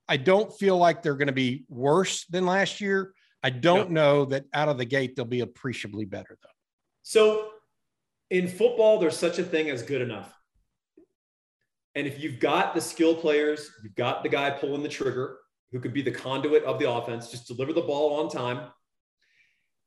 [0.08, 3.14] I, don't feel like they're going to be worse than last year.
[3.42, 4.02] I don't no.
[4.02, 6.50] know that out of the gate they'll be appreciably better though.
[7.02, 7.50] So
[8.30, 10.34] in football, there's such a thing as good enough.
[11.96, 15.38] And if you've got the skill players, you've got the guy pulling the trigger
[15.72, 18.70] who could be the conduit of the offense, just deliver the ball on time.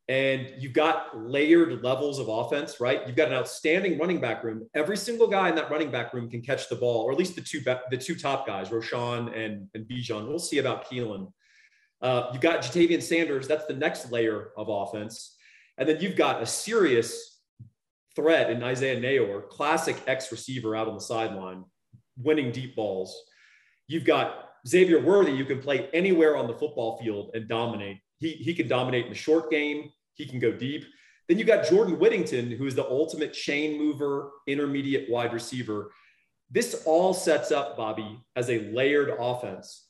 [0.08, 3.04] And you've got layered levels of offense, right?
[3.06, 4.68] You've got an outstanding running back room.
[4.74, 7.34] Every single guy in that running back room can catch the ball, or at least
[7.34, 10.28] the two the two top guys, Roschon and, and Bijan.
[10.28, 11.32] We'll see about Keilan.
[12.00, 13.48] Uh, you've got Ja'Tavion Sanders.
[13.48, 15.36] That's the next layer of offense.
[15.78, 17.40] And then you've got a serious
[18.14, 21.64] threat in Isaiah Neyor, classic X receiver out on the sideline,
[22.16, 23.14] winning deep balls.
[23.88, 27.98] You've got Xavier Worthy, you can play anywhere on the football field and dominate.
[28.18, 30.84] He, he can dominate in the short game, he can go deep.
[31.28, 35.90] Then you got Jordan Whittington, who is the ultimate chain mover, intermediate wide receiver.
[36.50, 39.86] This all sets up Bobby as a layered offense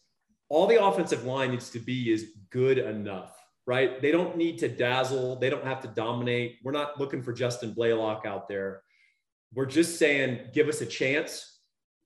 [0.49, 3.35] all the offensive line needs to be is good enough,
[3.67, 4.01] right?
[4.01, 5.37] They don't need to dazzle.
[5.37, 6.59] They don't have to dominate.
[6.62, 8.83] We're not looking for Justin Blalock out there.
[9.55, 11.61] We're just saying, give us a chance.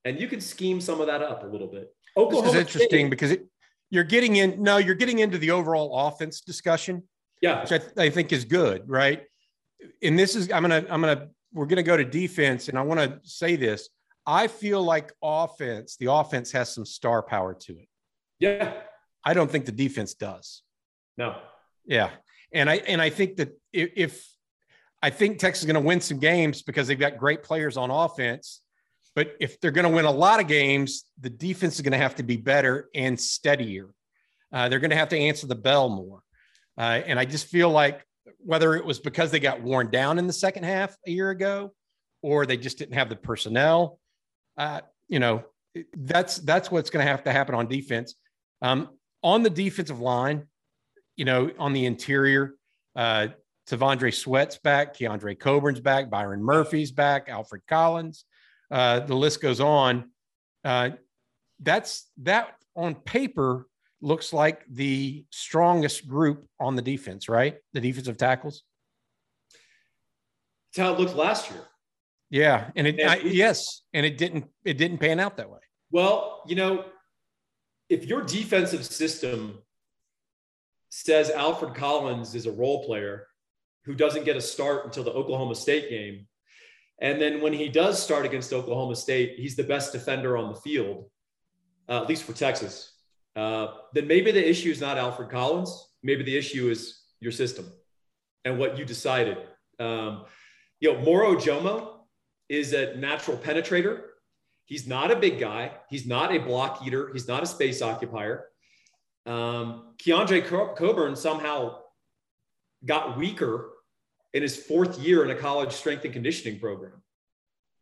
[0.04, 1.94] And you can scheme some of that up a little bit.
[2.16, 3.46] Oklahoma this is interesting State, because it,
[3.90, 7.02] you're getting in, no, you're getting into the overall offense discussion.
[7.40, 7.62] Yeah.
[7.62, 9.22] Which I, th- I think is good, right?
[10.02, 12.68] And this is, I'm going to, I'm going to, we're going to go to defense.
[12.68, 13.88] And I want to say this.
[14.26, 17.88] I feel like offense, the offense has some star power to it.
[18.38, 18.74] Yeah.
[19.24, 20.62] I don't think the defense does.
[21.16, 21.36] No.
[21.84, 22.10] Yeah.
[22.52, 24.28] And I and I think that if, if
[25.02, 27.90] I think Texas is going to win some games because they've got great players on
[27.90, 28.60] offense,
[29.14, 31.98] but if they're going to win a lot of games, the defense is going to
[31.98, 33.88] have to be better and steadier.
[34.52, 36.22] Uh, they're going to have to answer the bell more.
[36.78, 38.04] Uh, and I just feel like
[38.38, 41.72] whether it was because they got worn down in the second half a year ago,
[42.22, 43.98] or they just didn't have the personnel,
[44.56, 45.42] uh, you know,
[45.96, 48.14] that's that's what's going to have to happen on defense.
[48.62, 48.90] Um,
[49.22, 50.46] on the defensive line,
[51.16, 52.54] you know, on the interior,
[52.96, 53.28] uh,
[53.68, 58.24] T'Vondre Sweat's back, Keondre Coburn's back, Byron Murphy's back, Alfred Collins.
[58.70, 60.10] Uh, the list goes on.
[60.64, 60.90] Uh,
[61.60, 63.66] that's that on paper
[64.00, 67.56] looks like the strongest group on the defense, right?
[67.72, 68.62] The defensive tackles.
[70.74, 71.60] That's how it looked last year.
[72.30, 75.58] Yeah, and it I, yes, and it didn't it didn't pan out that way.
[75.90, 76.84] Well, you know,
[77.88, 79.58] if your defensive system
[80.90, 83.26] says Alfred Collins is a role player
[83.84, 86.28] who doesn't get a start until the Oklahoma State game,
[87.00, 90.60] and then when he does start against Oklahoma State, he's the best defender on the
[90.60, 91.10] field,
[91.88, 92.92] uh, at least for Texas,
[93.40, 95.88] uh, then maybe the issue is not Alfred Collins.
[96.02, 97.66] Maybe the issue is your system
[98.44, 99.38] and what you decided.
[99.78, 100.26] Um,
[100.78, 102.00] you know, Moro Ojomo
[102.50, 104.02] is a natural penetrator.
[104.66, 105.72] He's not a big guy.
[105.88, 107.10] He's not a block eater.
[107.14, 108.44] He's not a space occupier.
[109.24, 110.44] Um, Keondre
[110.76, 111.78] Coburn somehow
[112.84, 113.70] got weaker
[114.34, 117.02] in his fourth year in a college strength and conditioning program.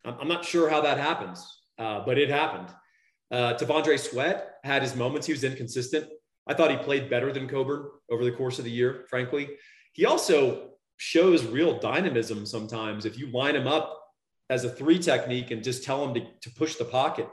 [0.05, 1.45] I'm, not sure how that happens,
[1.77, 2.69] uh, but it happened.
[3.31, 5.27] Uh, T'Vondre Sweat had his moments.
[5.27, 6.07] He was inconsistent.
[6.47, 9.49] I thought he played better than Coburn over the course of the year, frankly.
[9.93, 13.05] He also shows real dynamism sometimes.
[13.05, 13.99] If you line him up
[14.49, 17.29] as a three technique and just tell him to, to push the pocket.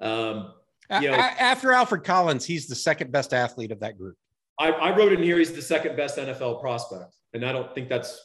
[0.00, 0.52] Um,
[1.00, 4.16] you know, after Alfred Collins, he's the second best athlete of that group.
[4.58, 7.88] I, I, wrote in here he's the second best NFL prospect, and I don't think
[7.88, 8.18] that's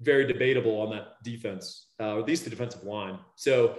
[0.00, 3.18] very debatable on that defense, uh, or at least the defensive line.
[3.36, 3.76] So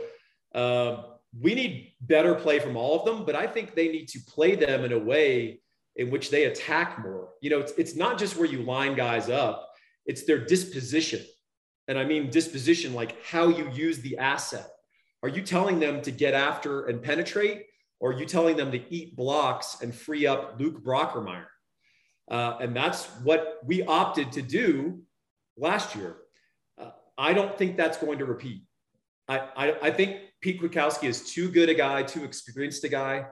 [0.56, 1.04] um,
[1.40, 4.56] we need better play from all of them, but I think they need to play
[4.56, 5.62] them in a way
[5.96, 7.30] in which they attack more.
[7.42, 9.70] You know, it's, it's not just where you line guys up;
[10.06, 11.22] it's their disposition
[11.88, 14.68] and I mean disposition, like how you use the asset.
[15.24, 17.66] Are you telling them to get after and penetrate,
[18.00, 21.46] or are you telling them to eat blocks and free up Luke Brockermeyer?
[22.30, 25.02] Uh, and that's what we opted to do
[25.58, 26.18] last year.
[26.78, 28.64] Uh, I don't think that's going to repeat.
[29.28, 33.26] I, I, I think Pete Kwiatkowski is too good a guy, too experienced a guy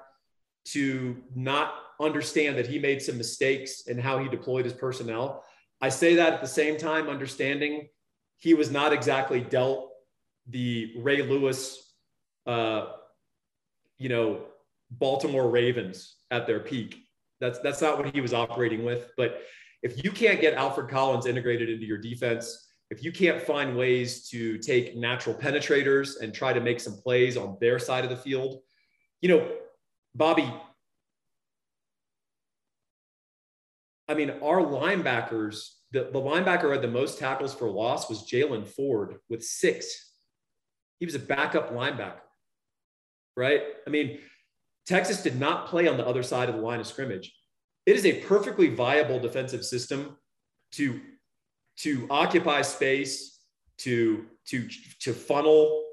[0.65, 5.43] to not understand that he made some mistakes in how he deployed his personnel.
[5.81, 7.89] I say that at the same time, understanding
[8.37, 9.89] he was not exactly dealt
[10.47, 11.93] the Ray Lewis,
[12.45, 12.87] uh,
[13.97, 14.45] you know,
[14.91, 16.97] Baltimore Ravens at their peak.
[17.39, 19.11] That's that's not what he was operating with.
[19.17, 19.41] But
[19.81, 24.29] if you can't get Alfred Collins integrated into your defense, if you can't find ways
[24.29, 28.15] to take natural penetrators and try to make some plays on their side of the
[28.15, 28.59] field,
[29.19, 29.51] you know,
[30.13, 30.53] Bobby,
[34.07, 38.67] I mean, our linebackers, the, the linebacker had the most tackles for loss was Jaylan
[38.67, 40.11] Ford with six.
[40.99, 42.21] He was a backup linebacker,
[43.35, 43.63] right?
[43.87, 44.19] I mean,
[44.85, 47.33] Texas did not play on the other side of the line of scrimmage.
[47.87, 50.15] It is a perfectly viable defensive system
[50.73, 51.01] to,
[51.77, 53.39] to occupy space,
[53.79, 54.67] to, to,
[54.99, 55.83] to funnel,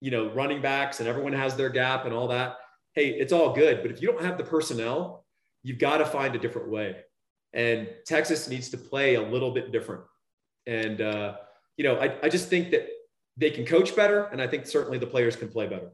[0.00, 2.56] you know, running backs and everyone has their gap and all that.
[2.94, 3.82] Hey, it's all good.
[3.82, 5.24] But if you don't have the personnel,
[5.62, 6.96] you've got to find a different way.
[7.52, 10.02] And Texas needs to play a little bit different.
[10.66, 11.36] And, uh,
[11.76, 12.88] you know, I, I just think that
[13.36, 14.24] they can coach better.
[14.24, 15.90] And I think certainly the players can play better.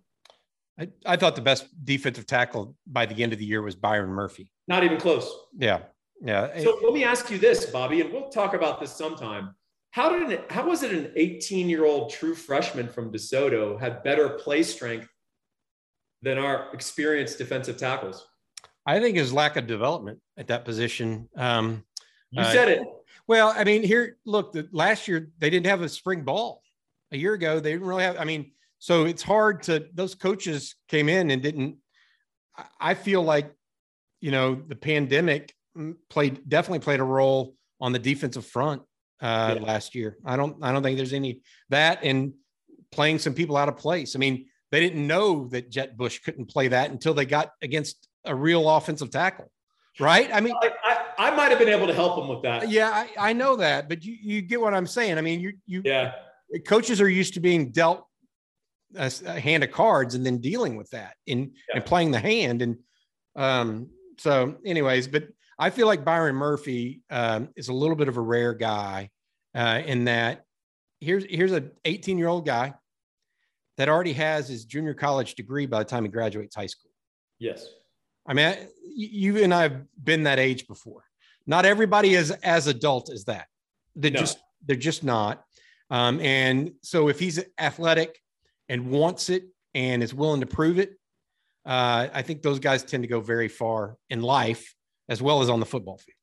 [0.80, 4.10] I, I thought the best defensive tackle by the end of the year was Byron
[4.10, 4.50] Murphy.
[4.68, 5.30] Not even close.
[5.56, 5.80] Yeah.
[6.20, 6.58] Yeah.
[6.60, 9.54] So let me ask you this, Bobby, and we'll talk about this sometime.
[9.90, 14.02] How did it, how was it an 18 year old true freshman from DeSoto had
[14.02, 15.08] better play strength
[16.22, 18.26] than our experienced defensive tackles?
[18.84, 21.28] I think his lack of development at that position.
[21.36, 21.84] Um,
[22.30, 22.82] you uh, said it.
[23.26, 26.62] Well, I mean, here, look, the, last year they didn't have a spring ball.
[27.12, 28.18] A year ago, they didn't really have.
[28.18, 29.88] I mean, so it's hard to.
[29.94, 31.76] Those coaches came in and didn't.
[32.80, 33.52] I feel like,
[34.20, 35.54] you know, the pandemic
[36.08, 38.82] played definitely played a role on the defensive front
[39.20, 39.62] uh, yeah.
[39.62, 40.16] last year.
[40.24, 40.56] I don't.
[40.62, 42.32] I don't think there's any that and
[42.90, 44.16] playing some people out of place.
[44.16, 48.08] I mean, they didn't know that Jett Bush couldn't play that until they got against
[48.24, 49.50] a real offensive tackle,
[50.00, 50.28] right?
[50.32, 52.68] I mean, I, I, I might have been able to help them with that.
[52.68, 55.18] Yeah, I, I know that, but you, you get what I'm saying.
[55.18, 56.12] I mean, you, you, yeah,
[56.66, 58.06] coaches are used to being dealt
[58.96, 61.76] a, a hand of cards and then dealing with that and, yeah.
[61.76, 62.62] and playing the hand.
[62.62, 62.78] And
[63.36, 68.16] um, so, anyways, but I feel like Byron Murphy um, is a little bit of
[68.16, 69.10] a rare guy
[69.54, 70.44] uh, in that
[71.00, 72.74] here's here's a 18 year old guy
[73.76, 76.90] that already has his junior college degree by the time he graduates high school.
[77.38, 77.66] Yes.
[78.26, 78.56] I mean,
[78.94, 81.04] you and I have been that age before.
[81.46, 83.46] Not everybody is as adult as that.
[83.96, 84.20] They're no.
[84.20, 85.42] just they're just not.
[85.90, 88.20] Um, and so if he's athletic
[88.68, 89.44] and wants it
[89.74, 90.90] and is willing to prove it,
[91.64, 94.74] uh, I think those guys tend to go very far in life
[95.08, 96.16] as well as on the football field.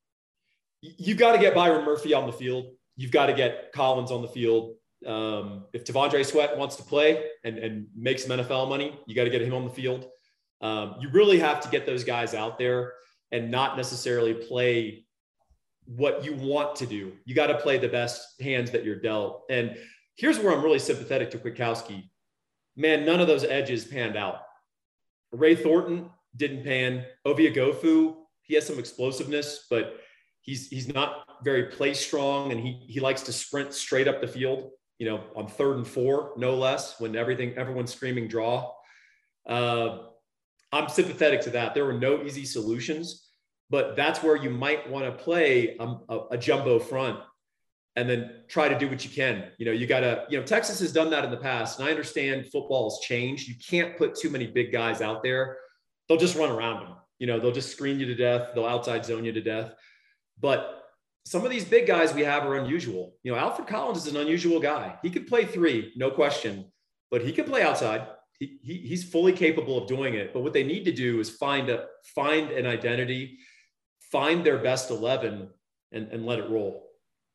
[0.82, 2.68] You've got to get Byron Murphy on the field.
[2.96, 4.76] You've got to get Collins on the field.
[5.06, 9.26] Um, if T'Vondre Sweat wants to play and, and make some NFL money, you got
[9.26, 10.08] to get him on the field.
[10.62, 12.94] Um, you really have to get those guys out there
[13.32, 15.06] and not necessarily play
[15.86, 17.14] what you want to do.
[17.26, 19.44] You got to play the best hands that you're dealt.
[19.50, 19.78] And
[20.16, 22.10] here's where I'm really sympathetic to Kwiatkowski.
[22.76, 24.40] Man, none of those edges panned out.
[25.32, 27.06] Ray Thornton didn't pan.
[27.26, 28.16] Ovie Oghoufo,
[28.48, 29.98] he has some explosiveness, but
[30.42, 34.28] he's he's not very play strong, and he he likes to sprint straight up the
[34.28, 34.72] field.
[35.00, 38.72] You know, on third and four, no less, when everything everyone's screaming draw.
[39.48, 39.98] Uh,
[40.72, 41.74] I'm sympathetic to that.
[41.74, 43.30] There were no easy solutions,
[43.70, 47.20] but that's where you might want to play a, a, a jumbo front
[47.96, 49.52] and then try to do what you can.
[49.58, 51.80] You know, you got to, you know, Texas has done that in the past.
[51.80, 53.48] And I understand football has changed.
[53.48, 55.58] You can't put too many big guys out there.
[56.08, 56.96] They'll just run around them.
[57.20, 58.50] You know, they'll just screen you to death.
[58.54, 59.74] They'll outside zone you to death.
[60.40, 60.84] But
[61.26, 63.16] some of these big guys we have are unusual.
[63.24, 64.98] You know, Alfred Collins is an unusual guy.
[65.02, 66.66] He could play three, no question,
[67.10, 68.08] but he could play outside
[68.40, 70.34] he, he's fully capable of doing it.
[70.34, 73.40] But what they need to do is find a find an identity,
[74.12, 75.50] find their best eleven,
[75.92, 76.90] and, and let it roll.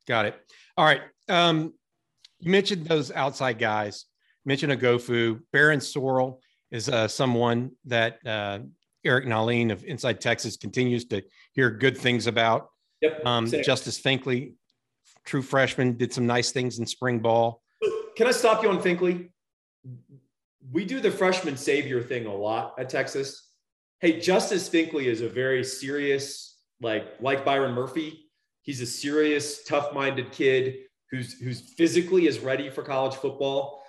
[0.07, 0.37] Got it.
[0.77, 1.03] All right.
[1.29, 1.75] Um,
[2.39, 4.07] you mentioned those outside guys.
[4.45, 6.39] Mentioned Oghoufo Barryn Sorrell
[6.71, 8.61] is uh, someone that uh,
[9.05, 12.69] Eric Nahlin of Inside Texas continues to hear good things about.
[13.01, 13.25] Yep.
[13.25, 14.55] Um, Justice Finkley,
[15.25, 17.63] true freshman, did some nice things in spring ball.
[18.17, 19.31] Can I stop you on Finkley?
[20.73, 23.49] we do the freshman savior thing a lot at Texas.
[24.01, 28.31] Hey, Justice Finkley is a very serious, like like Byron Murphy.
[28.63, 30.77] He's a serious, tough-minded kid
[31.11, 33.83] who's who's physically is ready for college football.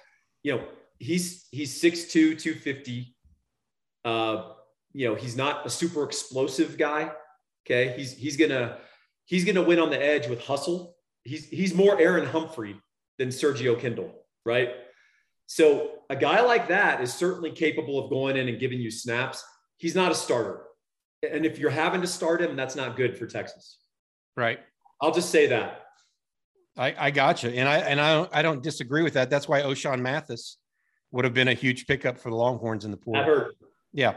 [0.44, 0.64] You know,
[1.00, 3.16] he's he's 6'2, 250.
[4.04, 4.54] Uh,
[4.94, 7.12] you know, he's not a super explosive guy.
[7.66, 7.94] Okay.
[7.98, 8.78] He's he's gonna
[9.26, 10.96] he's gonna win on the edge with hustle.
[11.24, 12.76] He's he's more Aaron Humphrey
[13.18, 14.14] than Sergio Kindle,
[14.46, 14.70] right?
[15.48, 19.44] So a guy like that is certainly capable of going in and giving you snaps.
[19.78, 20.64] He's not a starter.
[21.30, 23.78] And if you're having to start him, that's not good for Texas.
[24.36, 24.60] Right.
[25.02, 25.82] I'll just say that.
[26.78, 27.50] I, I got you.
[27.50, 29.30] And I and I don't I don't disagree with that.
[29.30, 30.58] That's why Ochaun Mathis
[31.12, 33.52] would have been a huge pickup for the Longhorns in the pool.
[33.94, 34.16] Yeah.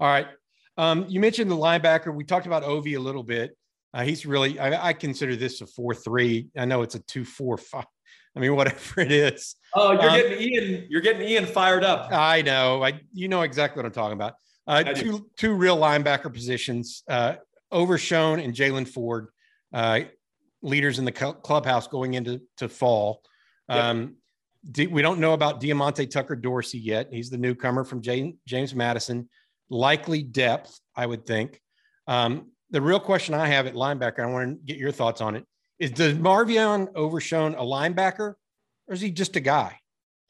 [0.00, 0.26] All right.
[0.76, 2.12] Um, you mentioned the linebacker.
[2.14, 3.56] We talked about Ovie a little bit.
[3.92, 6.48] Uh, he's really, I, I, consider this a 4 3.
[6.58, 7.84] I know it's a 2 4 5.
[8.36, 9.54] I mean, whatever it is.
[9.74, 12.08] Oh, you're um, getting Ian, you're getting Ian fired up.
[12.12, 12.82] I know.
[12.82, 14.34] I, you know exactly what I'm talking about.
[14.66, 17.34] Uh, two, two real linebacker positions, uh,
[17.70, 19.28] Overshown and Jaylan Ford,
[19.72, 20.00] uh,
[20.62, 23.20] leaders in the clubhouse going into to fall.
[23.68, 24.16] Um,
[24.74, 24.90] yep.
[24.90, 27.08] we don't know about Diamante Tucker Dorsey yet.
[27.12, 29.28] He's the newcomer from James Madison.
[29.70, 31.60] Likely depth, I would think.
[32.06, 35.36] Um, the real question I have at linebacker, I want to get your thoughts on
[35.36, 35.44] it,
[35.78, 38.34] is does Marvion Overshown a linebacker
[38.86, 39.78] or is he just a guy?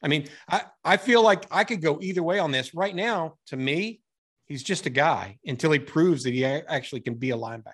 [0.01, 2.73] I mean, I, I feel like I could go either way on this.
[2.73, 4.01] Right now, to me,
[4.45, 7.73] he's just a guy until he proves that he actually can be a linebacker.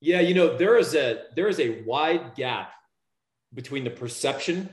[0.00, 2.72] Yeah, you know, there is a there is a wide gap
[3.52, 4.70] between the perception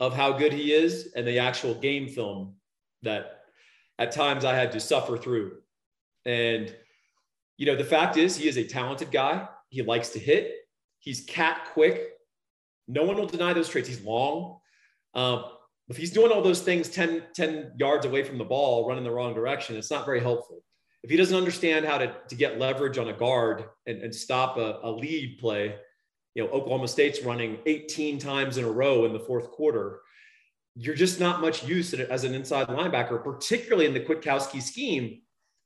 [0.00, 2.54] of how good he is and the actual game film
[3.02, 3.43] that
[3.98, 5.58] at times I had to suffer through.
[6.24, 6.74] And
[7.56, 9.46] you know, the fact is he is a talented guy.
[9.68, 10.52] He likes to hit.
[10.98, 12.10] He's cat quick.
[12.88, 13.88] No one will deny those traits.
[13.88, 14.58] He's long.
[15.14, 15.44] Um,
[15.88, 19.10] if he's doing all those things 10, 10 yards away from the ball, running the
[19.10, 20.62] wrong direction, it's not very helpful.
[21.02, 24.56] If he doesn't understand how to, to get leverage on a guard and, and stop
[24.56, 25.76] a, a lead play,
[26.34, 30.00] you know, Oklahoma State's running 18 times in a row in the fourth quarter.
[30.76, 35.20] You're just not much use as an inside linebacker, particularly in the Kwiatkowski scheme.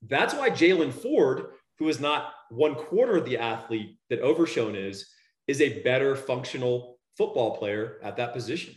[0.06, 1.46] That's why Jaylan Ford,
[1.78, 5.08] who is not one quarter of the athlete that Overshown is,
[5.46, 8.74] is a better functional football player at that position.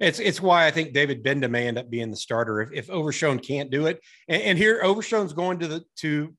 [0.00, 2.90] It's it's why I think David Gbenda may end up being the starter if, if
[2.90, 4.00] Overshown can't do it.
[4.28, 6.34] And, and here Overshown's going to the to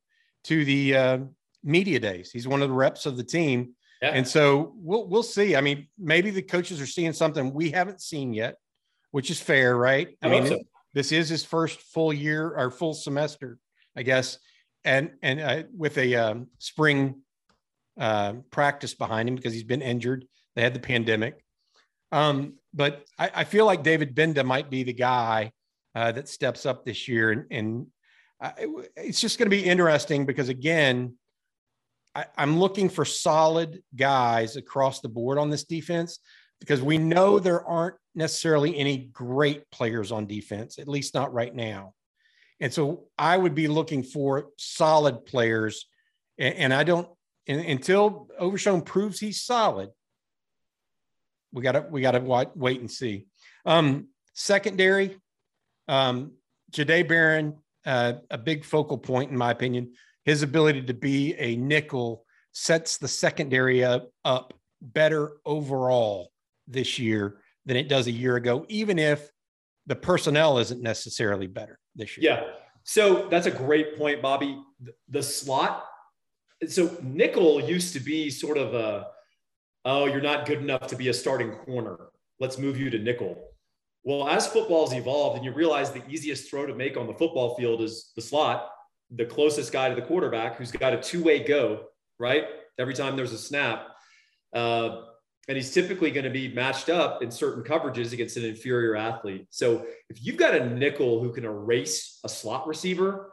[0.46, 1.18] to the uh,
[1.64, 2.32] media days.
[2.32, 4.10] He's one of the reps of the team, yeah.
[4.10, 5.56] and so we'll we'll see.
[5.56, 8.56] I mean, maybe the coaches are seeing something we haven't seen yet,
[9.18, 10.16] which is fair, right?
[10.22, 10.60] I, I mean, so.
[10.94, 13.58] this is his first full year or full semester,
[13.96, 14.38] I guess,
[14.86, 17.24] and and uh, with a um, spring
[18.00, 20.28] uh, practice behind him because he's been injured.
[20.56, 21.44] They had the pandemic.
[22.12, 25.52] Um, but I, I, feel like David Gbenda might be the guy
[25.96, 27.32] uh, that steps up this year.
[27.32, 27.88] And, and
[28.40, 28.54] I,
[28.96, 31.16] it's just going to be interesting because, again,
[32.14, 36.20] I, I'm looking for solid guys across the board on this defense
[36.60, 41.54] because we know there aren't necessarily any great players on defense, at least not right
[41.54, 41.94] now.
[42.60, 45.88] And so I would be looking for solid players.
[46.38, 47.08] And, and I don't,
[47.48, 49.90] and, until Overshown proves he's solid,
[51.52, 53.28] we got to we got to wait and see.
[53.66, 55.18] Um, secondary,
[55.88, 56.34] um,
[56.72, 57.56] Jahdae Barron,
[57.86, 59.94] uh, a big focal point in my opinion.
[60.26, 66.32] His ability to be a nickel sets the secondary up, up better overall
[66.68, 69.30] this year than it does a year ago, even if
[69.86, 72.32] the personnel isn't necessarily better this year.
[72.32, 72.52] Yeah.
[72.84, 74.62] So that's a great point, Bobby.
[75.10, 75.86] The slot.
[76.68, 79.08] So nickel used to be sort of a
[79.86, 82.10] oh, you're not good enough to be a starting corner.
[82.40, 83.42] Let's move you to nickel.
[84.04, 87.56] Well, as football's evolved and you realize the easiest throw to make on the football
[87.56, 88.70] field is the slot,
[89.12, 91.86] the closest guy to the quarterback who's got a two way go,
[92.20, 92.46] right?
[92.78, 93.88] Every time there's a snap.
[94.54, 95.04] Uh,
[95.48, 99.48] and he's typically going to be matched up in certain coverages against an inferior athlete.
[99.50, 103.32] So if you've got a nickel who can erase a slot receiver,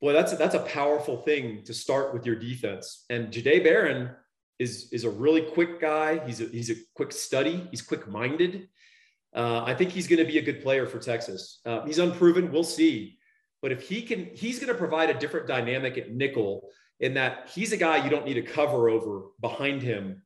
[0.00, 3.04] boy, that's a, that's a powerful thing to start with your defense.
[3.10, 4.10] And Jahdae Barron
[4.58, 6.24] is is a really quick guy.
[6.26, 7.68] He's a, he's a quick study.
[7.70, 8.68] He's quick minded.
[9.34, 11.60] Uh, I think he's going to be a good player for Texas.
[11.66, 12.50] Uh, he's unproven.
[12.50, 13.18] We'll see.
[13.60, 16.68] But if he can, he's going to provide a different dynamic at nickel
[17.00, 20.22] in that he's a guy you don't need to cover over behind him.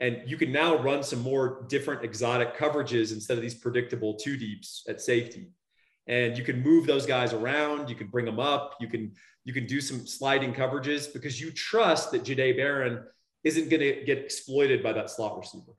[0.00, 4.36] And you can now run some more different exotic coverages instead of these predictable two
[4.36, 5.50] deeps at safety.
[6.06, 7.88] And you can move those guys around.
[7.88, 8.76] You can bring them up.
[8.80, 9.12] You can
[9.44, 13.04] you can do some sliding coverages because you trust that Jahdae Barron
[13.44, 15.72] isn't going to get exploited by that slot receiver.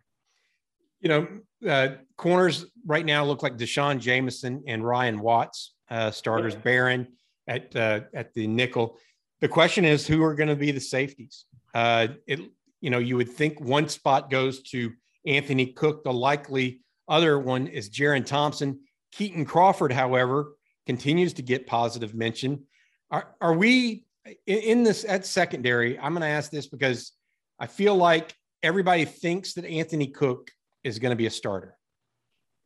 [1.01, 1.27] You know,
[1.67, 6.53] uh, corners right now look like D'Shawn Jamison and Ryan Watts, uh, starters.
[6.53, 6.59] Yeah.
[6.59, 7.07] Barron
[7.47, 8.97] at uh, at the nickel.
[9.41, 11.45] The question is, who are going to be the safeties?
[11.73, 12.39] Uh, it,
[12.85, 14.93] you know, you would think one spot goes to
[15.25, 16.03] Anthony Cook.
[16.03, 18.81] The likely other one is Jerrin Thompson.
[19.11, 20.53] Keaton Crawford, however,
[20.85, 22.65] continues to get positive mention.
[23.09, 24.05] Are, are we
[24.45, 25.97] in this at secondary?
[25.97, 27.13] I'm going to ask this because
[27.57, 30.51] I feel like everybody thinks that Anthony Cook
[30.83, 31.75] is going to be a starter,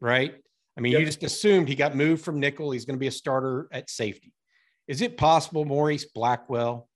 [0.01, 0.35] right?
[0.77, 0.99] I mean, yep.
[0.99, 2.71] you just assumed he got moved from nickel.
[2.71, 4.33] He's going to be a starter at safety.
[4.85, 6.89] Is it possible Morice Blackwell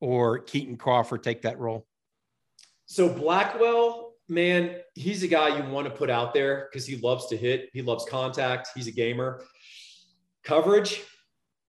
[0.00, 1.86] or Keaton Crawford take that role?
[2.90, 7.28] So Blackwell, man, he's a guy you want to put out there because he loves
[7.28, 7.70] to hit.
[7.72, 8.70] He loves contact.
[8.74, 9.44] He's a gamer.
[10.42, 11.00] Coverage,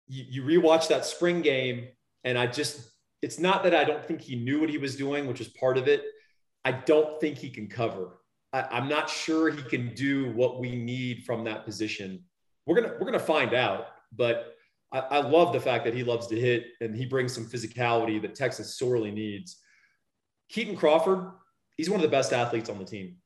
[0.07, 1.89] you, you rewatch that spring game,
[2.23, 2.91] and I just,
[3.21, 5.77] it's not that I don't think he knew what he was doing, which is part
[5.77, 6.05] of it.
[6.63, 8.21] I don't think he can cover.
[8.53, 12.23] I, am not sure he can do what we need from that position.
[12.65, 14.55] We're gonna we're gonna find out, but
[14.93, 18.21] I, I love the fact that he loves to hit and he brings some physicality
[18.21, 19.57] that Texas sorely needs.
[20.51, 21.31] Keaton Crawford,
[21.77, 23.17] he's one of the best athletes on the team.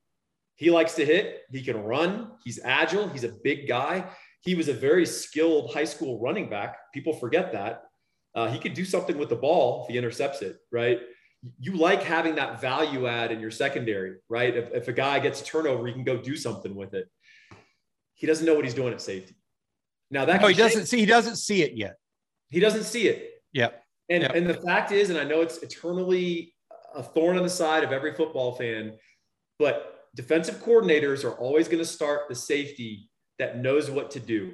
[0.55, 4.05] He likes to hit, he can run, he's agile, he's a big guy.
[4.41, 6.77] He was a very skilled high school running back.
[6.93, 7.83] People forget that.
[8.35, 10.99] Uh, he could do something with the ball if he intercepts it, right?
[11.59, 14.55] You like having that value add in your secondary, right?
[14.55, 17.09] If, if a guy gets a turnover, he can go do something with it.
[18.13, 19.35] He doesn't know what he's doing at safety.
[20.11, 21.97] Now that no, he doesn't see he doesn't see it yet.
[22.49, 23.41] He doesn't see it.
[23.53, 23.83] Yep.
[24.09, 24.35] And yep.
[24.35, 26.54] and the fact is, and I know it's eternally
[26.95, 28.93] a thorn on the side of every football fan,
[29.59, 34.53] but defensive coordinators are always going to start the safety that knows what to do.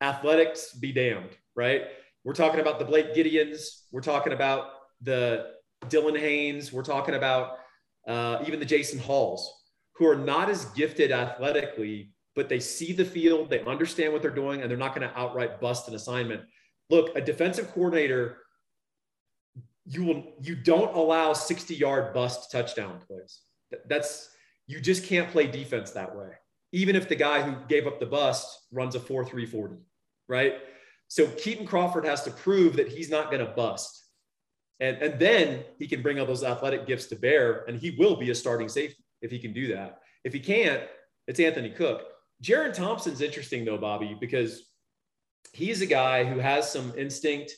[0.00, 1.82] Athletics be damned, right?
[2.24, 3.84] We're talking about the Blake Gideons.
[3.92, 5.52] We're talking about the
[5.86, 6.72] Dylan Haines.
[6.72, 7.58] We're talking about
[8.06, 9.50] uh, even the Jason Halls,
[9.96, 14.30] who are not as gifted athletically, but they see the field, they understand what they're
[14.30, 16.42] doing, and they're not going to outright bust an assignment.
[16.90, 18.38] Look, a defensive coordinator,
[19.86, 23.40] you will you don't allow 60 yard bust touchdown plays.
[23.88, 24.30] That's
[24.66, 26.30] you just can't play defense that way.
[26.72, 29.76] Even if the guy who gave up the bust runs a 4 3 40,
[30.28, 30.54] right?
[31.08, 34.04] So Keaton Crawford has to prove that he's not going to bust.
[34.80, 38.16] And, and then he can bring all those athletic gifts to bear, and he will
[38.16, 40.00] be a starting safety if he can do that.
[40.24, 40.82] If he can't,
[41.28, 42.02] it's Anthony Cook.
[42.42, 44.68] Jerrin Thompson's interesting though, Bobby, because
[45.52, 47.52] he's a guy who has some instinct.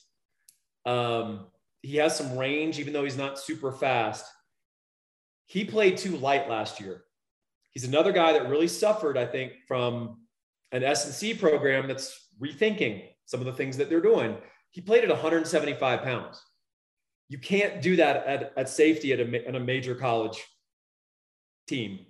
[0.86, 1.46] Um,
[1.82, 4.24] he has some range, even though he's not super fast.
[5.46, 7.04] He played too light last year.
[7.70, 10.20] He's another guy that really suffered, I think, from
[10.72, 14.36] an S&C program that's rethinking some of the things that they're doing.
[14.70, 16.42] He played at 175 pounds.
[17.28, 20.42] You can't do that at, at safety at a, at a major college
[21.66, 22.00] team.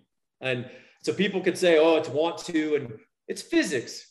[0.40, 0.70] And
[1.02, 4.06] so people could say, oh, it's want to, and it's physics.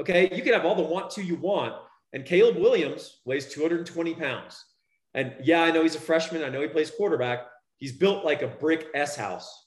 [0.00, 0.34] Okay.
[0.34, 1.74] You can have all the want to you want.
[2.12, 4.64] And Caleb Williams weighs 220 pounds.
[5.16, 6.44] And yeah, I know he's a freshman.
[6.44, 7.46] I know he plays quarterback.
[7.78, 9.66] He's built like a brick S house.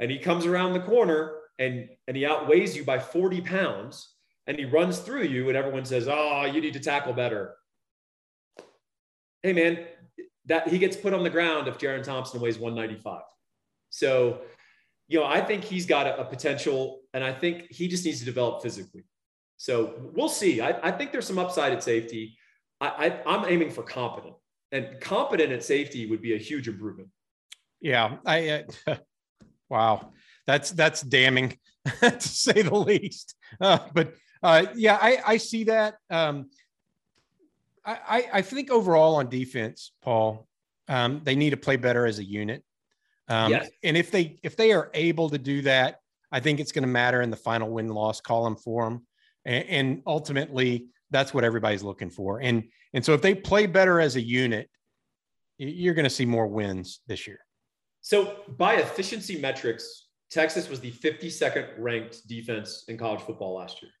[0.00, 4.14] And he comes around the corner and, and he outweighs you by 40 pounds
[4.46, 7.54] and he runs through you, and everyone says, Oh, you need to tackle better.
[9.42, 9.84] Hey, man,
[10.46, 13.22] that he gets put on the ground if Jerrin Thompson weighs 195.
[13.90, 14.40] So
[15.08, 18.20] you know, I think he's got a, a, potential, and I think he just needs
[18.20, 19.04] to develop physically.
[19.56, 20.60] So we'll see.
[20.60, 22.36] I, I think there's some upside at safety.
[22.80, 22.88] I,
[23.26, 24.34] I, I'm aiming for competent,
[24.74, 27.08] and competent at safety would be a huge improvement.
[27.80, 28.64] Yeah, I.
[28.86, 28.96] Uh,
[29.70, 30.12] wow,
[30.46, 31.56] that's that's damning
[32.00, 33.34] to say the least.
[33.60, 35.94] Uh, but uh, yeah, I, I see that.
[36.10, 36.50] Um,
[37.86, 40.48] I, I think overall on defense, Paul,
[40.88, 42.64] um, they need to play better as a unit.
[43.28, 43.70] Um, yes.
[43.82, 46.00] And if they if they are able to do that,
[46.32, 49.06] I think it's going to matter in the final win loss column for them.
[49.44, 52.40] And, and ultimately, that's what everybody's looking for.
[52.40, 54.68] And and so if they play better as a unit,
[55.58, 57.38] you're going to see more wins this year.
[58.00, 63.92] So by efficiency metrics, Texas was the 52nd ranked defense in college football last year.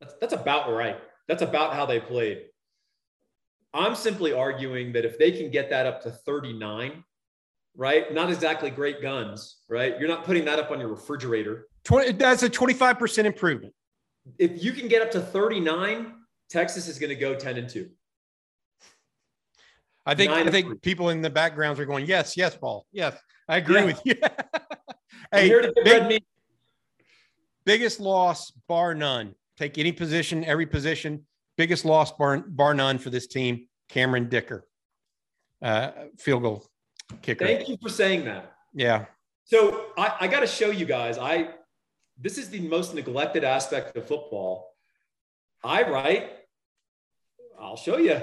[0.00, 0.98] That's, that's about right.
[1.26, 2.42] That's about how they played.
[3.72, 7.02] I'm simply arguing that if they can get that up to 39,
[7.74, 8.12] right?
[8.12, 9.98] Not exactly great guns, right?
[9.98, 11.68] You're not putting that up on your refrigerator.
[11.84, 13.74] 20, that's a 25% improvement.
[14.38, 16.14] If you can get up to 39,
[16.50, 17.88] Texas is going to go 10 and 2.
[20.06, 22.86] I think Nine I think people in the backgrounds are going, yes, yes, Paul.
[22.92, 23.14] Yes,
[23.46, 23.84] I agree yeah.
[23.84, 24.14] with you.
[25.32, 26.22] hey, big,
[27.66, 29.34] biggest loss, bar none.
[29.58, 31.26] Take any position, every position.
[31.58, 33.66] Biggest loss, bar, bar none for this team.
[33.90, 34.66] Cameron Dicker,
[35.60, 36.64] uh, field goal
[37.22, 37.46] kicker.
[37.46, 38.52] Thank you for saying that.
[38.74, 39.06] Yeah.
[39.44, 41.18] So I, I got to show you guys.
[41.18, 41.50] I
[42.20, 44.74] this is the most neglected aspect of football.
[45.64, 46.30] I write.
[47.60, 48.20] I'll show you.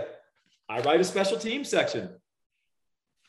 [0.69, 2.09] I write a special team section,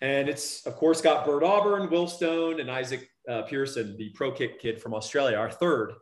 [0.00, 4.32] and it's of course got Bert Auburn, Will Stone, and Isaac uh, Pearson, the pro
[4.32, 5.92] kick kid from Australia, our third.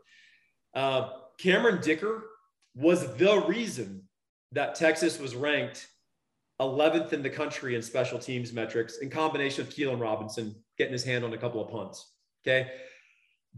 [0.75, 2.25] Uh, Cameron Dicker
[2.75, 4.03] was the reason
[4.53, 5.89] that Texas was ranked
[6.61, 11.05] 11th in the country in special teams metrics in combination with Keilan Robinson getting his
[11.05, 12.13] hand on a couple of punts.
[12.47, 12.71] Okay.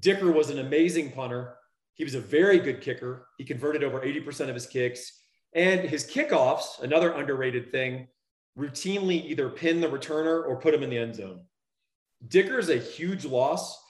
[0.00, 1.56] Dicker was an amazing punter.
[1.96, 3.26] He was a very good kicker.
[3.38, 5.24] He converted over 80% of his kicks.
[5.54, 8.08] And his kickoffs, another underrated thing,
[8.58, 11.40] routinely either pin the returner or put him in the end zone.
[12.28, 13.82] Dicker is a huge loss.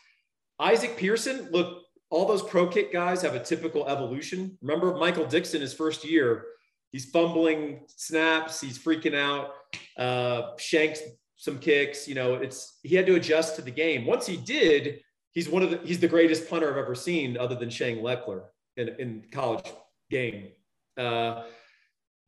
[0.58, 4.56] Isaac Pearson, look, all those pro kick guys have a typical evolution.
[4.62, 6.44] Remember Michael Dixon, his first year,
[6.92, 9.50] he's fumbling snaps, he's freaking out,
[9.98, 11.00] uh, shanks
[11.36, 12.08] some kicks.
[12.08, 14.06] You know, it's he had to adjust to the game.
[14.06, 15.00] Once he did,
[15.36, 18.44] he's one of the he's the greatest punter I've ever seen, other than Shane Lechler
[18.76, 19.70] in, in college
[20.10, 20.48] game.
[20.96, 21.44] Uh,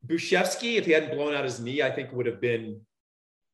[0.07, 2.79] Bujcevski, if he hadn't blown out his knee, I think would have been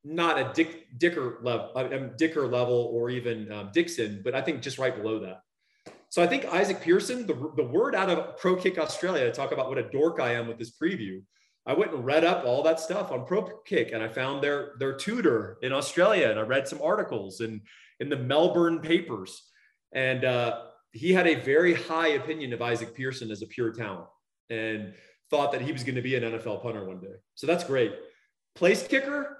[0.04, 4.62] not a Dick Dicker level, um, Dicker level, or even um, Dixon, but I think
[4.62, 5.42] just right below that.
[6.10, 9.70] So I think Isaac Pearson, the, the word out of Pro Kick Australia, talk about
[9.70, 11.24] what a dork I am with this preview.
[11.66, 14.74] I went and read up all that stuff on Pro Kick, and I found their
[14.80, 17.62] their tutor in Australia, and I read some articles in
[18.00, 19.42] in the Melbourne papers,
[19.94, 24.08] and uh, he had a very high opinion of Isaac Pearson as a pure talent,
[24.50, 24.94] and
[25.30, 27.16] thought that he was going to be an NFL punter one day.
[27.36, 27.94] So that's great.
[28.56, 29.38] Place kicker,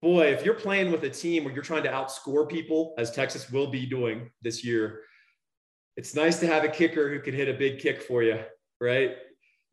[0.00, 3.50] boy, if you're playing with a team where you're trying to outscore people, as Texas
[3.50, 5.00] will be doing this year,
[5.96, 8.40] it's nice to have a kicker who can hit a big kick for you,
[8.80, 9.16] right?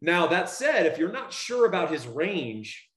[0.01, 2.88] Now, that said, if you're not sure about his range,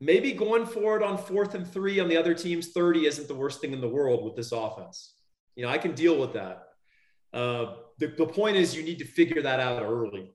[0.00, 3.34] maybe going for it on fourth and three on the other team's 30 isn't the
[3.34, 5.14] worst thing in the world with this offense.
[5.56, 6.68] You know, I can deal with that.
[7.32, 10.32] Uh, the, the point is, you need to figure that out early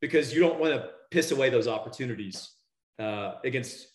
[0.00, 2.52] because you don't want to piss away those opportunities
[2.98, 3.88] uh, against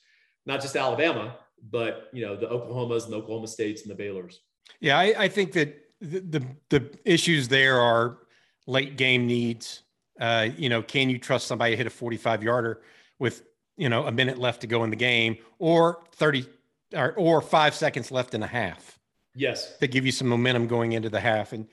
[0.46, 1.38] not just Alabama,
[1.72, 4.42] but you know the Oklahomas and the Oklahoma States and the Baylor's.
[4.80, 8.20] Yeah, I, I think that the, the, the issues there are
[8.66, 9.84] late game needs.
[10.20, 12.82] Uh, you know, can you trust somebody to hit a 45 yarder
[13.20, 13.44] with
[13.80, 16.46] you know a minute left to go in the game, or 30
[16.94, 19.00] or, or five seconds left in a half?
[19.34, 21.54] Yes, to give you some momentum going into the half.
[21.54, 21.68] And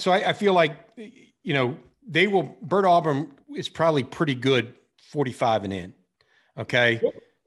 [0.00, 1.76] so I, I feel like you know
[2.06, 2.56] they will.
[2.62, 4.74] Bert Auburn is probably pretty good
[5.10, 5.94] 45 and in.
[6.58, 7.00] Okay.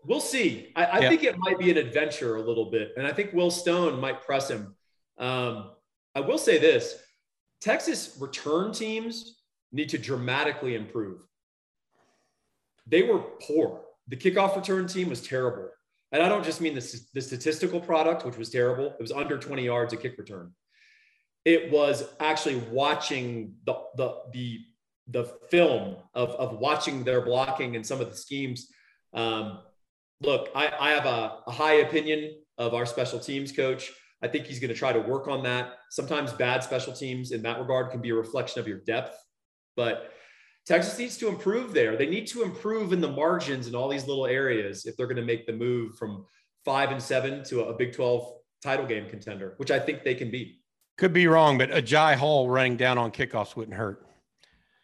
[0.04, 0.72] We'll see.
[0.76, 1.10] I, I yeah.
[1.10, 2.93] think it might be an adventure a little bit.
[2.97, 4.76] And I think Will Stone might press him.
[5.20, 5.72] Um,
[6.16, 6.97] I will say this
[7.60, 9.36] Texas return teams
[9.72, 11.22] need to dramatically improve.
[12.88, 13.82] They were poor.
[14.12, 15.70] The kickoff return team was terrible.
[16.12, 18.88] And I don't just mean the, the statistical product, which was terrible.
[18.88, 20.51] It was under 20 yards a kick return.
[21.45, 24.59] It was actually watching the, the, the
[25.07, 28.68] the film of, of watching their blocking and some of the schemes.
[29.14, 29.59] Um,
[30.22, 33.91] look, I, I have a, a, high opinion of our special teams coach.
[34.22, 35.74] I think he's going to try to work on that.
[35.89, 39.18] Sometimes bad special teams in that regard can be a reflection of your depth,
[39.76, 40.14] but
[40.66, 41.97] Texas needs to improve there.
[41.97, 45.18] They need to improve in the margins in all these little areas if they're going
[45.18, 46.26] to make the move from
[46.64, 48.34] five and seven to a Big 12
[48.64, 50.59] title game contender, which I think they can be.
[50.97, 54.05] Could be wrong, but Agiye Hall running down on kickoffs wouldn't hurt.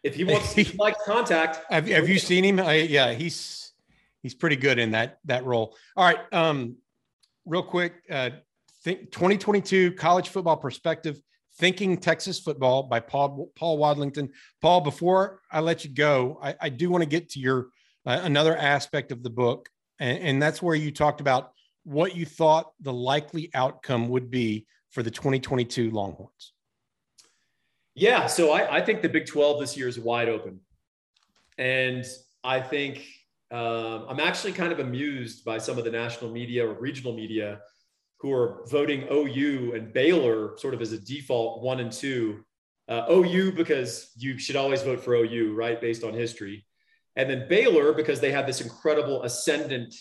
[0.02, 1.60] If he wants, he likes contact.
[1.70, 2.60] Have, have you seen him?
[2.60, 3.72] I, yeah, he's
[4.22, 5.76] he's pretty good in that that role.
[5.96, 6.76] All right, um,
[7.44, 8.30] real quick, uh,
[8.82, 11.20] think 2022 college football perspective.
[11.58, 14.30] Thinking Texas football by Paul Paul Wadlington.
[14.60, 17.68] Paul, before I let you go, I, I do want to get to your
[18.06, 21.52] uh, another aspect of the book, and, and that's where you talked about
[21.84, 26.52] what you thought the likely outcome would be for the 2022 Longhorns.
[27.94, 30.60] Yeah, so I, I think the Big 12 this year is wide open.
[31.56, 32.04] And
[32.44, 33.04] I think
[33.50, 37.60] um, I'm actually kind of amused by some of the national media or regional media
[38.20, 42.44] who are voting OU and Baylor sort of as a default one and two.
[42.88, 46.64] Uh, OU because you should always vote for OU, right, based on history.
[47.16, 49.94] And then Baylor because they have this incredible ascendant.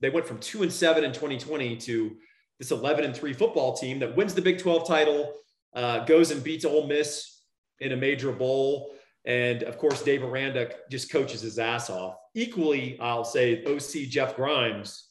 [0.00, 2.16] They went from two and seven in 2020 to
[2.58, 5.32] this 11 and three football team that wins the Big 12 title,
[5.74, 7.42] uh, goes and beats Ole Miss
[7.80, 8.94] in a major bowl.
[9.24, 12.16] And of course, Dave Aranda just coaches his ass off.
[12.34, 15.08] Equally, I'll say OC Jeff Grimes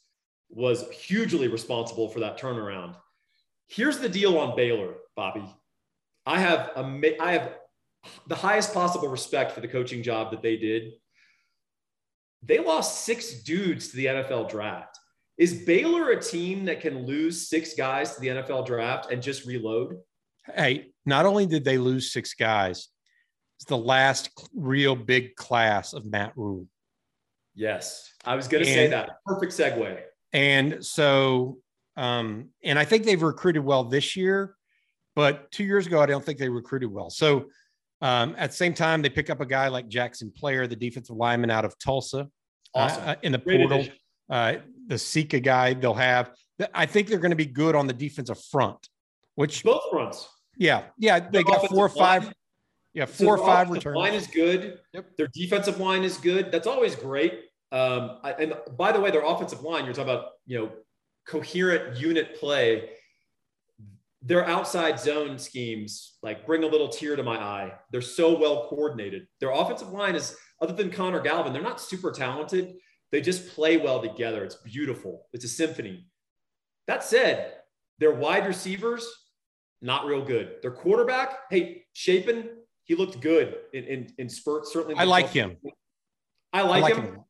[0.56, 2.96] was hugely responsible for that turnaround.
[3.68, 5.46] Here's the deal on Baylor, Bobby.
[6.26, 7.54] I have a, I have
[8.28, 10.94] the highest possible respect for the coaching job that they did.
[12.44, 15.00] They lost six dudes to the NFL draft.
[15.38, 19.46] Is Baylor a team that can lose six guys to the NFL draft and just
[19.46, 19.98] reload?
[20.54, 22.90] Hey, not only did they lose six guys,
[23.58, 26.68] it's the last real big class of Matt Rhule.
[27.56, 29.18] Yes, I was going to say that.
[29.26, 30.02] Perfect segue.
[30.34, 31.60] And so,
[31.96, 34.56] um, and I think they've recruited well this year,
[35.16, 37.10] but two years ago, I don't think they recruited well.
[37.10, 37.46] So,
[38.02, 41.16] um, at the same time, they pick up a guy like Jaxon Player, the defensive
[41.16, 42.26] lineman out of Tulsa, uh,
[42.76, 43.04] awesome.
[43.08, 43.88] uh, in the Great portal.
[44.30, 44.56] Uh,
[44.88, 46.32] the Sika guy they'll have.
[46.74, 48.90] I think they're going to be good on the defensive front,
[49.36, 50.28] which both fronts.
[50.58, 52.26] Yeah, yeah, they got four or five.
[52.26, 52.34] Line.
[52.94, 53.98] Yeah, four so or five returns.
[53.98, 54.80] Line is good.
[54.94, 55.18] Yep.
[55.18, 56.52] Their defensive line is good.
[56.52, 57.46] That's always great.
[57.74, 60.72] Um, I, and by the way, their offensive line, you're talking about, you know,
[61.26, 62.90] coherent unit play.
[64.26, 67.74] their outside zone schemes like bring a little tear to my eye.
[67.92, 69.28] They're so well coordinated.
[69.40, 72.76] Their offensive line is, other than Connor Galvin, they're not super talented.
[73.12, 74.44] They just play well together.
[74.46, 75.28] It's beautiful.
[75.34, 76.08] It's a symphony.
[76.88, 77.54] That said,
[78.00, 79.06] their wide receivers,
[79.82, 80.56] not real good.
[80.62, 82.50] Their quarterback, hey, Shapen,
[82.86, 84.96] he looked good in, in, in spurts, certainly.
[84.96, 85.58] I like him.
[86.54, 87.04] I like, I like him.
[87.04, 87.24] him.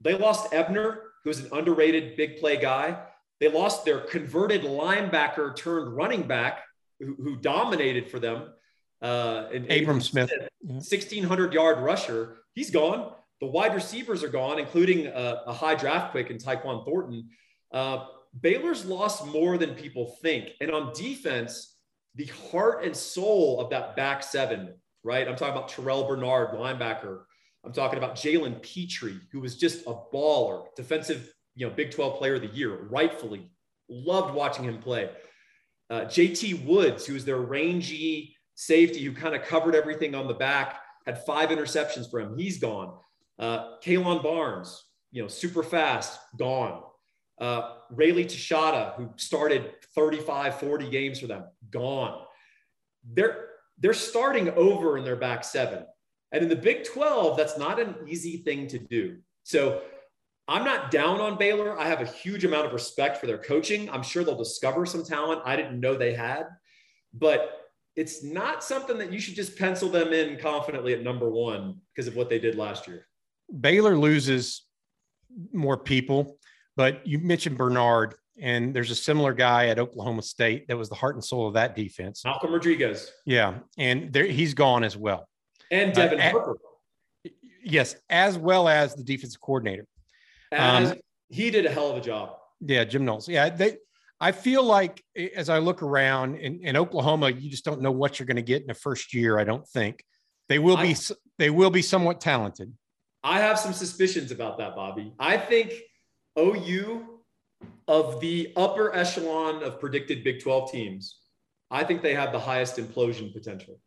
[0.00, 2.98] They lost Ebner, who's an underrated big play guy.
[3.40, 6.62] They lost their converted linebacker turned running back
[7.00, 8.52] who, who dominated for them.
[9.00, 12.38] Uh, and Abram Smith, 1600 yard rusher.
[12.54, 13.12] He's gone.
[13.40, 17.28] The wide receivers are gone, including a, a high draft pick in Tyquan Thornton.
[17.72, 18.06] Uh,
[18.40, 20.50] Baylor's lost more than people think.
[20.60, 21.76] And on defense,
[22.16, 24.74] the heart and soul of that back seven,
[25.04, 25.28] right?
[25.28, 27.22] I'm talking about Terrell Bernard, linebacker.
[27.64, 32.18] I'm talking about Jalen Pitre, who was just a baller, defensive you know, Big 12
[32.18, 33.50] player of the year, rightfully.
[33.88, 35.10] Loved watching him play.
[35.90, 40.34] Uh, JT Woods, who was their rangy safety who kind of covered everything on the
[40.34, 42.38] back, had five interceptions for him.
[42.38, 42.96] He's gone.
[43.38, 46.82] Uh, Kalon Barnes, you know, super fast, gone.
[47.40, 52.20] Uh, Raleigh Texada, who started 35, 40 games for them, gone.
[53.14, 53.48] They're,
[53.78, 55.84] they're starting over in their back seven.
[56.32, 59.16] And in the Big 12, that's not an easy thing to do.
[59.44, 59.82] So
[60.46, 61.78] I'm not down on Baylor.
[61.78, 63.88] I have a huge amount of respect for their coaching.
[63.90, 66.44] I'm sure they'll discover some talent I didn't know they had,
[67.12, 71.80] but it's not something that you should just pencil them in confidently at number one
[71.94, 73.06] because of what they did last year.
[73.60, 74.64] Baylor loses
[75.52, 76.38] more people,
[76.76, 80.94] but you mentioned Bernard, and there's a similar guy at Oklahoma State that was the
[80.94, 82.24] heart and soul of that defense.
[82.24, 83.12] Malcolm Rodriguez.
[83.26, 85.28] Yeah, and there, he's gone as well.
[85.70, 86.58] And Devin uh, Harper.
[87.62, 89.86] Yes, as well as the defensive coordinator.
[90.52, 90.98] As, um,
[91.28, 92.36] he did a hell of a job.
[92.60, 93.28] Yeah, Jim Knowles.
[93.28, 93.76] Yeah, they.
[94.20, 95.02] I feel like
[95.36, 98.42] as I look around in, in Oklahoma, you just don't know what you're going to
[98.42, 99.38] get in the first year.
[99.38, 100.04] I don't think
[100.48, 100.90] they will be.
[100.90, 100.96] I,
[101.38, 102.72] they will be somewhat talented.
[103.22, 105.12] I have some suspicions about that, Bobby.
[105.18, 105.72] I think
[106.38, 107.18] OU
[107.86, 111.20] of the upper echelon of predicted Big 12 teams,
[111.70, 113.80] I think they have the highest implosion potential.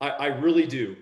[0.00, 0.96] I, I really do.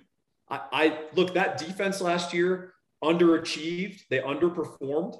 [0.49, 5.19] I, I look that defense last year underachieved, they underperformed,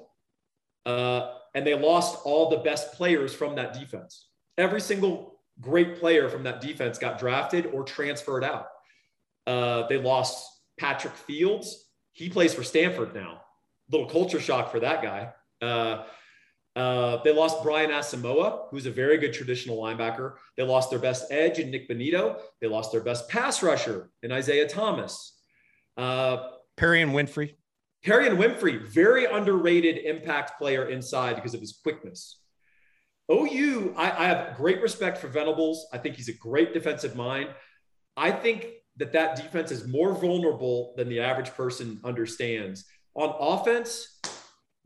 [0.85, 4.29] uh, and they lost all the best players from that defense.
[4.57, 8.67] Every single great player from that defense got drafted or transferred out.
[9.45, 10.47] Uh, they lost
[10.79, 11.85] Patrick Fields.
[12.13, 13.41] He plays for Stanford now.
[13.91, 15.29] Little culture shock for that guy.
[15.61, 16.03] Uh,
[16.77, 20.35] uh, they lost Brian Asamoah, who's a very good traditional linebacker.
[20.55, 22.39] They lost their best edge in Nik Bonitto.
[22.61, 25.39] They lost their best pass rusher in Isaiah Thomas.
[25.97, 27.55] Uh, Perrion Winfrey.
[28.05, 32.41] Perrion Winfrey, very underrated impact player inside because of his quickness.
[33.31, 35.87] OU, I, I have great respect for Venables.
[35.91, 37.49] I think he's a great defensive mind.
[38.15, 38.67] I think
[38.97, 42.85] that that defense is more vulnerable than the average person understands.
[43.15, 44.19] On offense,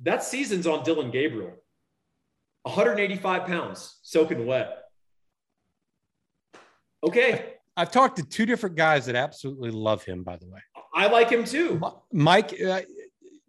[0.04, 1.52] that season's on Dillon Gabriel.
[2.64, 4.84] 185 pounds, soaking wet.
[7.04, 7.54] Okay.
[7.76, 10.60] I've talked to two different guys that absolutely love him, by the way.
[10.94, 11.82] I like him too.
[12.12, 12.82] Mike, uh,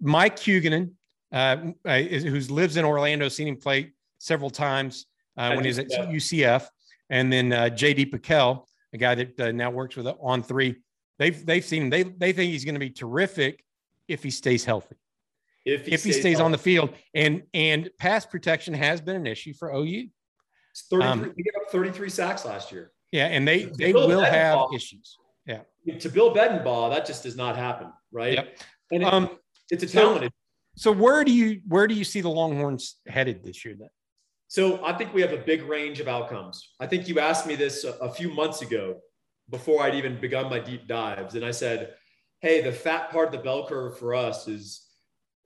[0.00, 0.92] Mike Huguenin,
[1.32, 5.06] uh, who lives in Orlando, seen him play several times
[5.36, 6.66] uh, when he's at UCF,
[7.10, 10.76] and then uh, JD PicKell, a guy that uh, now works with On Three.
[11.18, 11.90] They've they've seen him.
[11.90, 13.64] They they think he's going to be terrific
[14.08, 14.96] if he stays healthy.
[15.64, 19.16] If he, if stays, he stays on the field, and and pass protection has been
[19.16, 20.08] an issue for OU.
[20.90, 22.92] 33, um, he gave up 33 sacks last year.
[23.12, 25.16] Yeah, and they they will have issues.
[25.46, 25.60] Yeah.
[25.98, 28.34] To Bill Bedenbaugh, that just does not happen, right?
[28.34, 28.58] Yep.
[28.92, 29.38] And it, um,
[29.70, 30.32] it's a talented.
[30.76, 33.90] So, so where do you where do you see the Longhorns headed this year then?
[34.48, 36.72] So I think we have a big range of outcomes.
[36.78, 39.00] I think you asked me this a, a few months ago
[39.50, 41.94] before I'd even begun my deep dives, and I said,
[42.40, 44.91] "Hey, the fat part of the bell curve for us is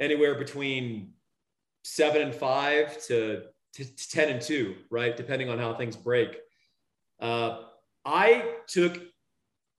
[0.01, 1.13] anywhere between
[1.85, 3.43] seven and five to,
[3.75, 5.17] to, to ten and two, right?
[5.17, 6.37] Depending on how things break."
[7.21, 7.63] Uh,
[8.05, 9.01] I took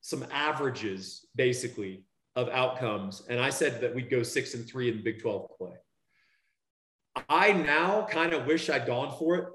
[0.02, 2.04] some averages basically
[2.38, 3.24] of outcomes.
[3.30, 5.74] And I said that we'd go six and three in Big 12 play.
[7.28, 9.46] I now kind of wish I'd gone for it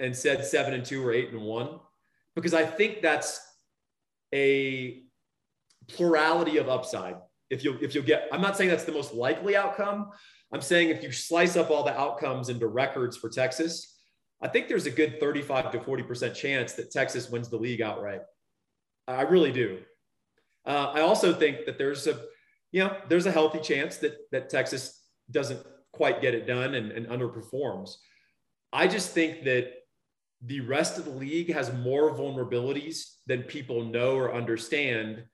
[0.00, 1.78] and said seven and two or eight and one,
[2.34, 3.40] because I think that's
[4.34, 5.04] a
[5.88, 7.14] plurality of upside.
[7.50, 10.10] If you if you'll get, I'm not saying that's the most likely outcome.
[10.52, 13.98] I'm saying if you slice up all the outcomes into records for Texas,
[14.40, 18.22] I think there's a good 35 to 40% chance that Texas wins the league outright.
[19.06, 19.78] I really do.
[20.64, 22.20] Uh, I also think that there's a,
[22.72, 25.60] you know, there's a healthy chance that that Texas doesn't
[25.92, 27.96] quite get it done and, and underperforms.
[28.72, 29.72] I just think that
[30.42, 35.24] the rest of the league has more vulnerabilities than people know or understand.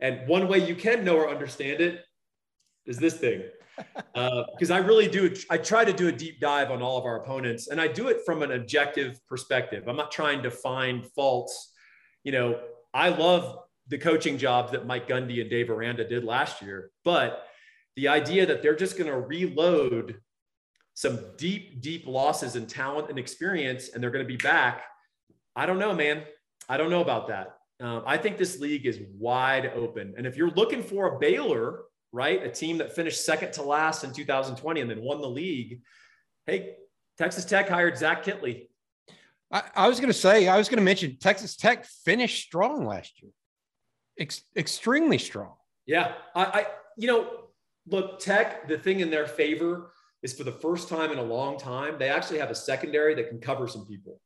[0.00, 2.04] And one way you can know or understand it
[2.86, 3.42] is this thing.
[4.14, 7.04] Because uh, I really do, I try to do a deep dive on all of
[7.04, 9.86] our opponents, and I do it from an objective perspective.
[9.86, 11.72] I'm not trying to find faults.
[12.24, 12.60] You know,
[12.92, 17.44] I love the coaching jobs that Mike Gundy and Dave Aranda did last year, but
[17.96, 20.20] the idea that they're just going to reload
[20.94, 24.82] some deep, deep losses in talent and experience, and they're going to be back.
[25.54, 26.24] I don't know, man.
[26.68, 27.57] I don't know about that.
[27.80, 30.14] Um, I think this league is wide open.
[30.16, 34.02] And if you're looking for a Baylor, right, a team that finished second to last
[34.02, 35.82] in 2020 and then won the league,
[36.46, 36.76] hey,
[37.18, 38.68] Texas Tech hired Zach Kittley.
[39.52, 42.84] I, I was going to say, I was going to mention Texas Tech finished strong
[42.84, 43.32] last year,
[44.18, 45.54] Ex- extremely strong.
[45.86, 46.66] Yeah, I, I,
[46.96, 47.28] you know,
[47.86, 48.68] look, Tech.
[48.68, 52.08] The thing in their favor is for the first time in a long time, they
[52.08, 54.20] actually have a secondary that can cover some people.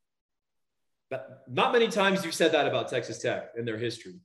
[1.49, 4.15] Not many times you've said that about Texas Tech in their history.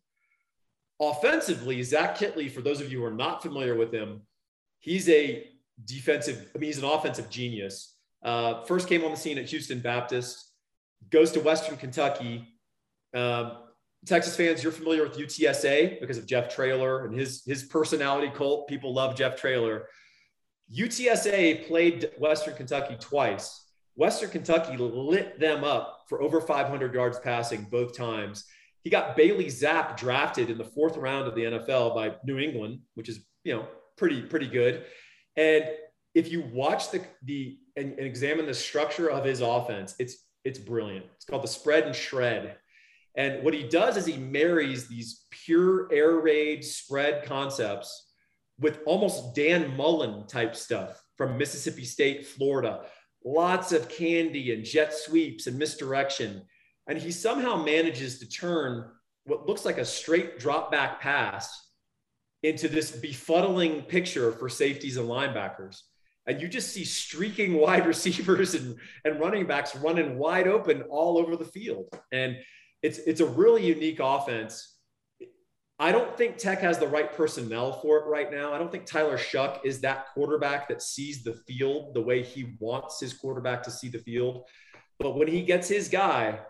[1.01, 4.22] Offensively, Zach Kittley, for those of you who are not familiar with him,
[4.80, 5.49] he's a
[5.84, 7.97] defensive, I mean, he's an offensive genius.
[8.22, 10.53] Uh, first came on the scene at Houston Baptist,
[11.11, 12.49] goes to Western Kentucky.
[13.14, 13.59] Um,
[14.07, 18.68] Texas fans, you're familiar with UTSA because of Jeff Traylor and his, his personality cult.
[18.68, 19.89] People love Jeff Traylor.
[20.76, 23.68] UTSA played Western Kentucky twice.
[23.99, 28.44] Western Kentucky lit them up for over 500 yards passing both times.
[28.84, 32.78] He got Bailey Zappe drafted in the fourth round of the NFL by New England,
[32.94, 34.84] which is you know pretty pretty good.
[35.36, 35.64] And
[36.14, 40.61] if you watch the the and, and examine the structure of his offense, it's it's
[40.61, 41.07] brilliant.
[41.16, 42.57] It's called the spread and shred.
[43.16, 48.12] And what he does is he marries these pure air raid spread concepts
[48.61, 52.82] with almost Dan Mullen type stuff from Mississippi State, Florida.
[53.25, 56.43] Lots of candy and jet sweeps and misdirection.
[56.87, 58.91] And he somehow manages to turn
[59.25, 61.66] what looks like a straight drop back pass
[62.43, 65.81] into this befuddling picture for safeties and linebackers.
[66.27, 71.19] And you just see streaking wide receivers and, and running backs running wide open all
[71.19, 71.89] over the field.
[72.12, 72.37] And
[72.83, 74.78] it's, it's a really unique offense
[75.81, 78.53] I don't think Tech has the right personnel for it right now.
[78.53, 82.57] I don't think Tyler Shough is that quarterback that sees the field the way he
[82.59, 84.45] wants his quarterback to see the field.
[84.99, 86.41] But when he gets his guy,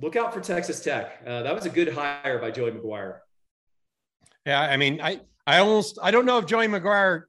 [0.00, 1.22] look out for Texas Tech.
[1.24, 3.18] Uh, that was a good hire by Joey McGuire.
[4.44, 7.24] Yeah, I mean, I I almost I don't know if Joey McGuire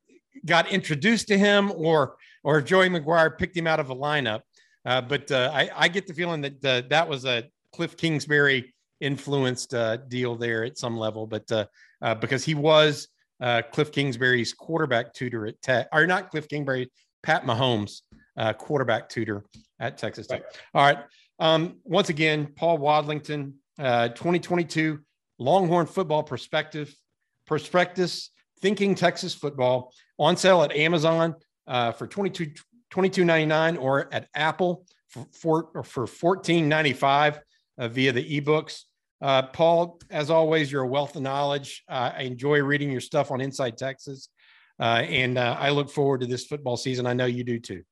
[0.45, 4.41] got introduced to him or or if Joey McGuire picked him out of a lineup.
[4.85, 8.73] Uh, but uh, I, I get the feeling that uh, that was a Cliff Kingsbury
[8.99, 11.65] influenced uh, deal there at some level, but uh,
[12.01, 13.07] uh, because he was
[13.41, 16.89] uh, Cliff Kingsbury's quarterback tutor at Tech, or not Cliff Kingsbury,
[17.23, 18.01] Pat Mahomes,
[18.37, 19.43] uh, quarterback tutor
[19.79, 20.43] at Texas Tech.
[20.73, 20.99] All right.
[21.39, 24.99] Um, once again, Paul Wadlington, uh, 2022
[25.39, 26.93] Longhorn Football Perspective,
[27.45, 31.35] Prospectus, Thinking Texas Football, on sale at Amazon
[31.67, 32.53] for 22
[32.91, 37.39] 22.99 or at Apple for, for, for 14.95 uh,
[37.77, 38.83] via the ebooks.
[39.21, 41.83] Uh, Paul, as always, you're a wealth of knowledge.
[41.89, 44.29] Uh, I enjoy reading your stuff on Inside Texas,
[44.79, 47.07] uh, and uh, I look forward to this football season.
[47.07, 47.83] I know you do too.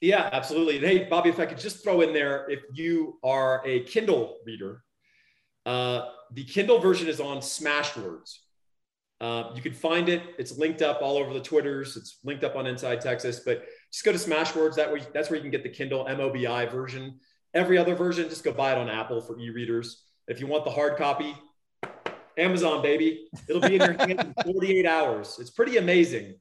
[0.00, 0.76] Yeah, absolutely.
[0.76, 4.38] And hey, Bobby, if I could just throw in there, if you are a Kindle
[4.46, 4.82] reader,
[5.66, 8.38] uh, the Kindle version is on Smashwords.
[9.20, 10.22] Uh, you can find it.
[10.38, 11.98] It's linked up all over the Twitters.
[11.98, 13.40] It's linked up on Inside Texas.
[13.44, 14.76] But just go to Smashwords.
[14.76, 17.20] That way, that's where you can get the Kindle MOBI version.
[17.52, 20.04] Every other version, just go buy it on Apple for e-readers.
[20.28, 21.34] If you want the hard copy,
[22.40, 23.28] Amazon, baby.
[23.48, 25.38] It'll be in your hand in 48 hours.
[25.40, 26.34] It's pretty amazing.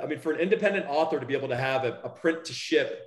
[0.00, 2.52] I mean, for an independent author to be able to have a, a, print to
[2.52, 3.02] ship,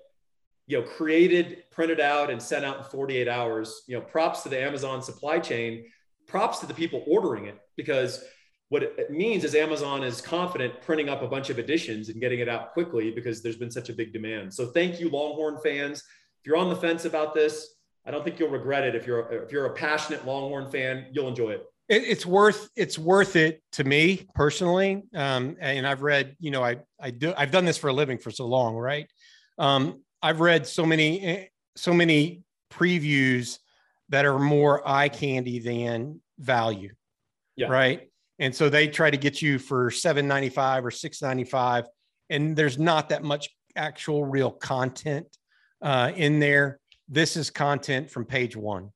[0.67, 4.49] you know, created, printed out, and sent out in 48 hours, you know, props to
[4.49, 5.85] the Amazon supply chain,
[6.27, 8.23] props to the people ordering it, because
[8.69, 12.39] what it means is Amazon is confident printing up a bunch of editions and getting
[12.39, 14.53] it out quickly because there's been such a big demand.
[14.53, 16.03] So thank you, Longhorn fans
[16.47, 17.75] you're on the fence about this,
[18.05, 18.95] I don't think you'll regret it.
[18.95, 21.65] If you're if you're a passionate Longhorn fan, you'll enjoy it.
[21.89, 25.03] it it's worth it's worth it to me personally.
[25.13, 28.17] Um, and I've read, you know, I I do I've done this for a living
[28.17, 29.07] for so long, right?
[29.59, 31.45] Um, I've read so many eh,
[31.75, 33.59] so many previews
[34.09, 36.93] that are more eye candy than value,
[37.57, 37.67] yeah.
[37.67, 38.09] right?
[38.39, 41.87] And so they try to get you for seven ninety five or six ninety five,
[42.29, 45.36] and there's not that much actual real content
[45.81, 46.79] uh, in there.
[47.07, 48.91] This is content from page one.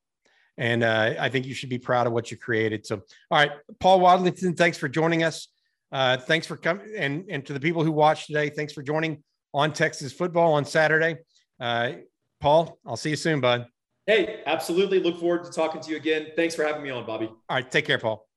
[0.58, 2.86] And uh, I think you should be proud of what you created.
[2.86, 5.48] So, all right, Paul Wadlington, thanks for joining us.
[5.92, 6.94] Uh, thanks for coming.
[6.96, 9.24] And, and to the people who watched today, thanks for joining
[9.54, 11.18] on Texas football on Saturday.
[11.60, 11.94] Uh,
[12.40, 13.66] Paul, I'll see you soon, bud.
[14.08, 15.00] Hey, absolutely.
[15.00, 16.28] Look forward to talking to you again.
[16.36, 17.28] Thanks for having me on, Bobby.
[17.28, 17.70] All right.
[17.70, 18.28] Take care, Paul.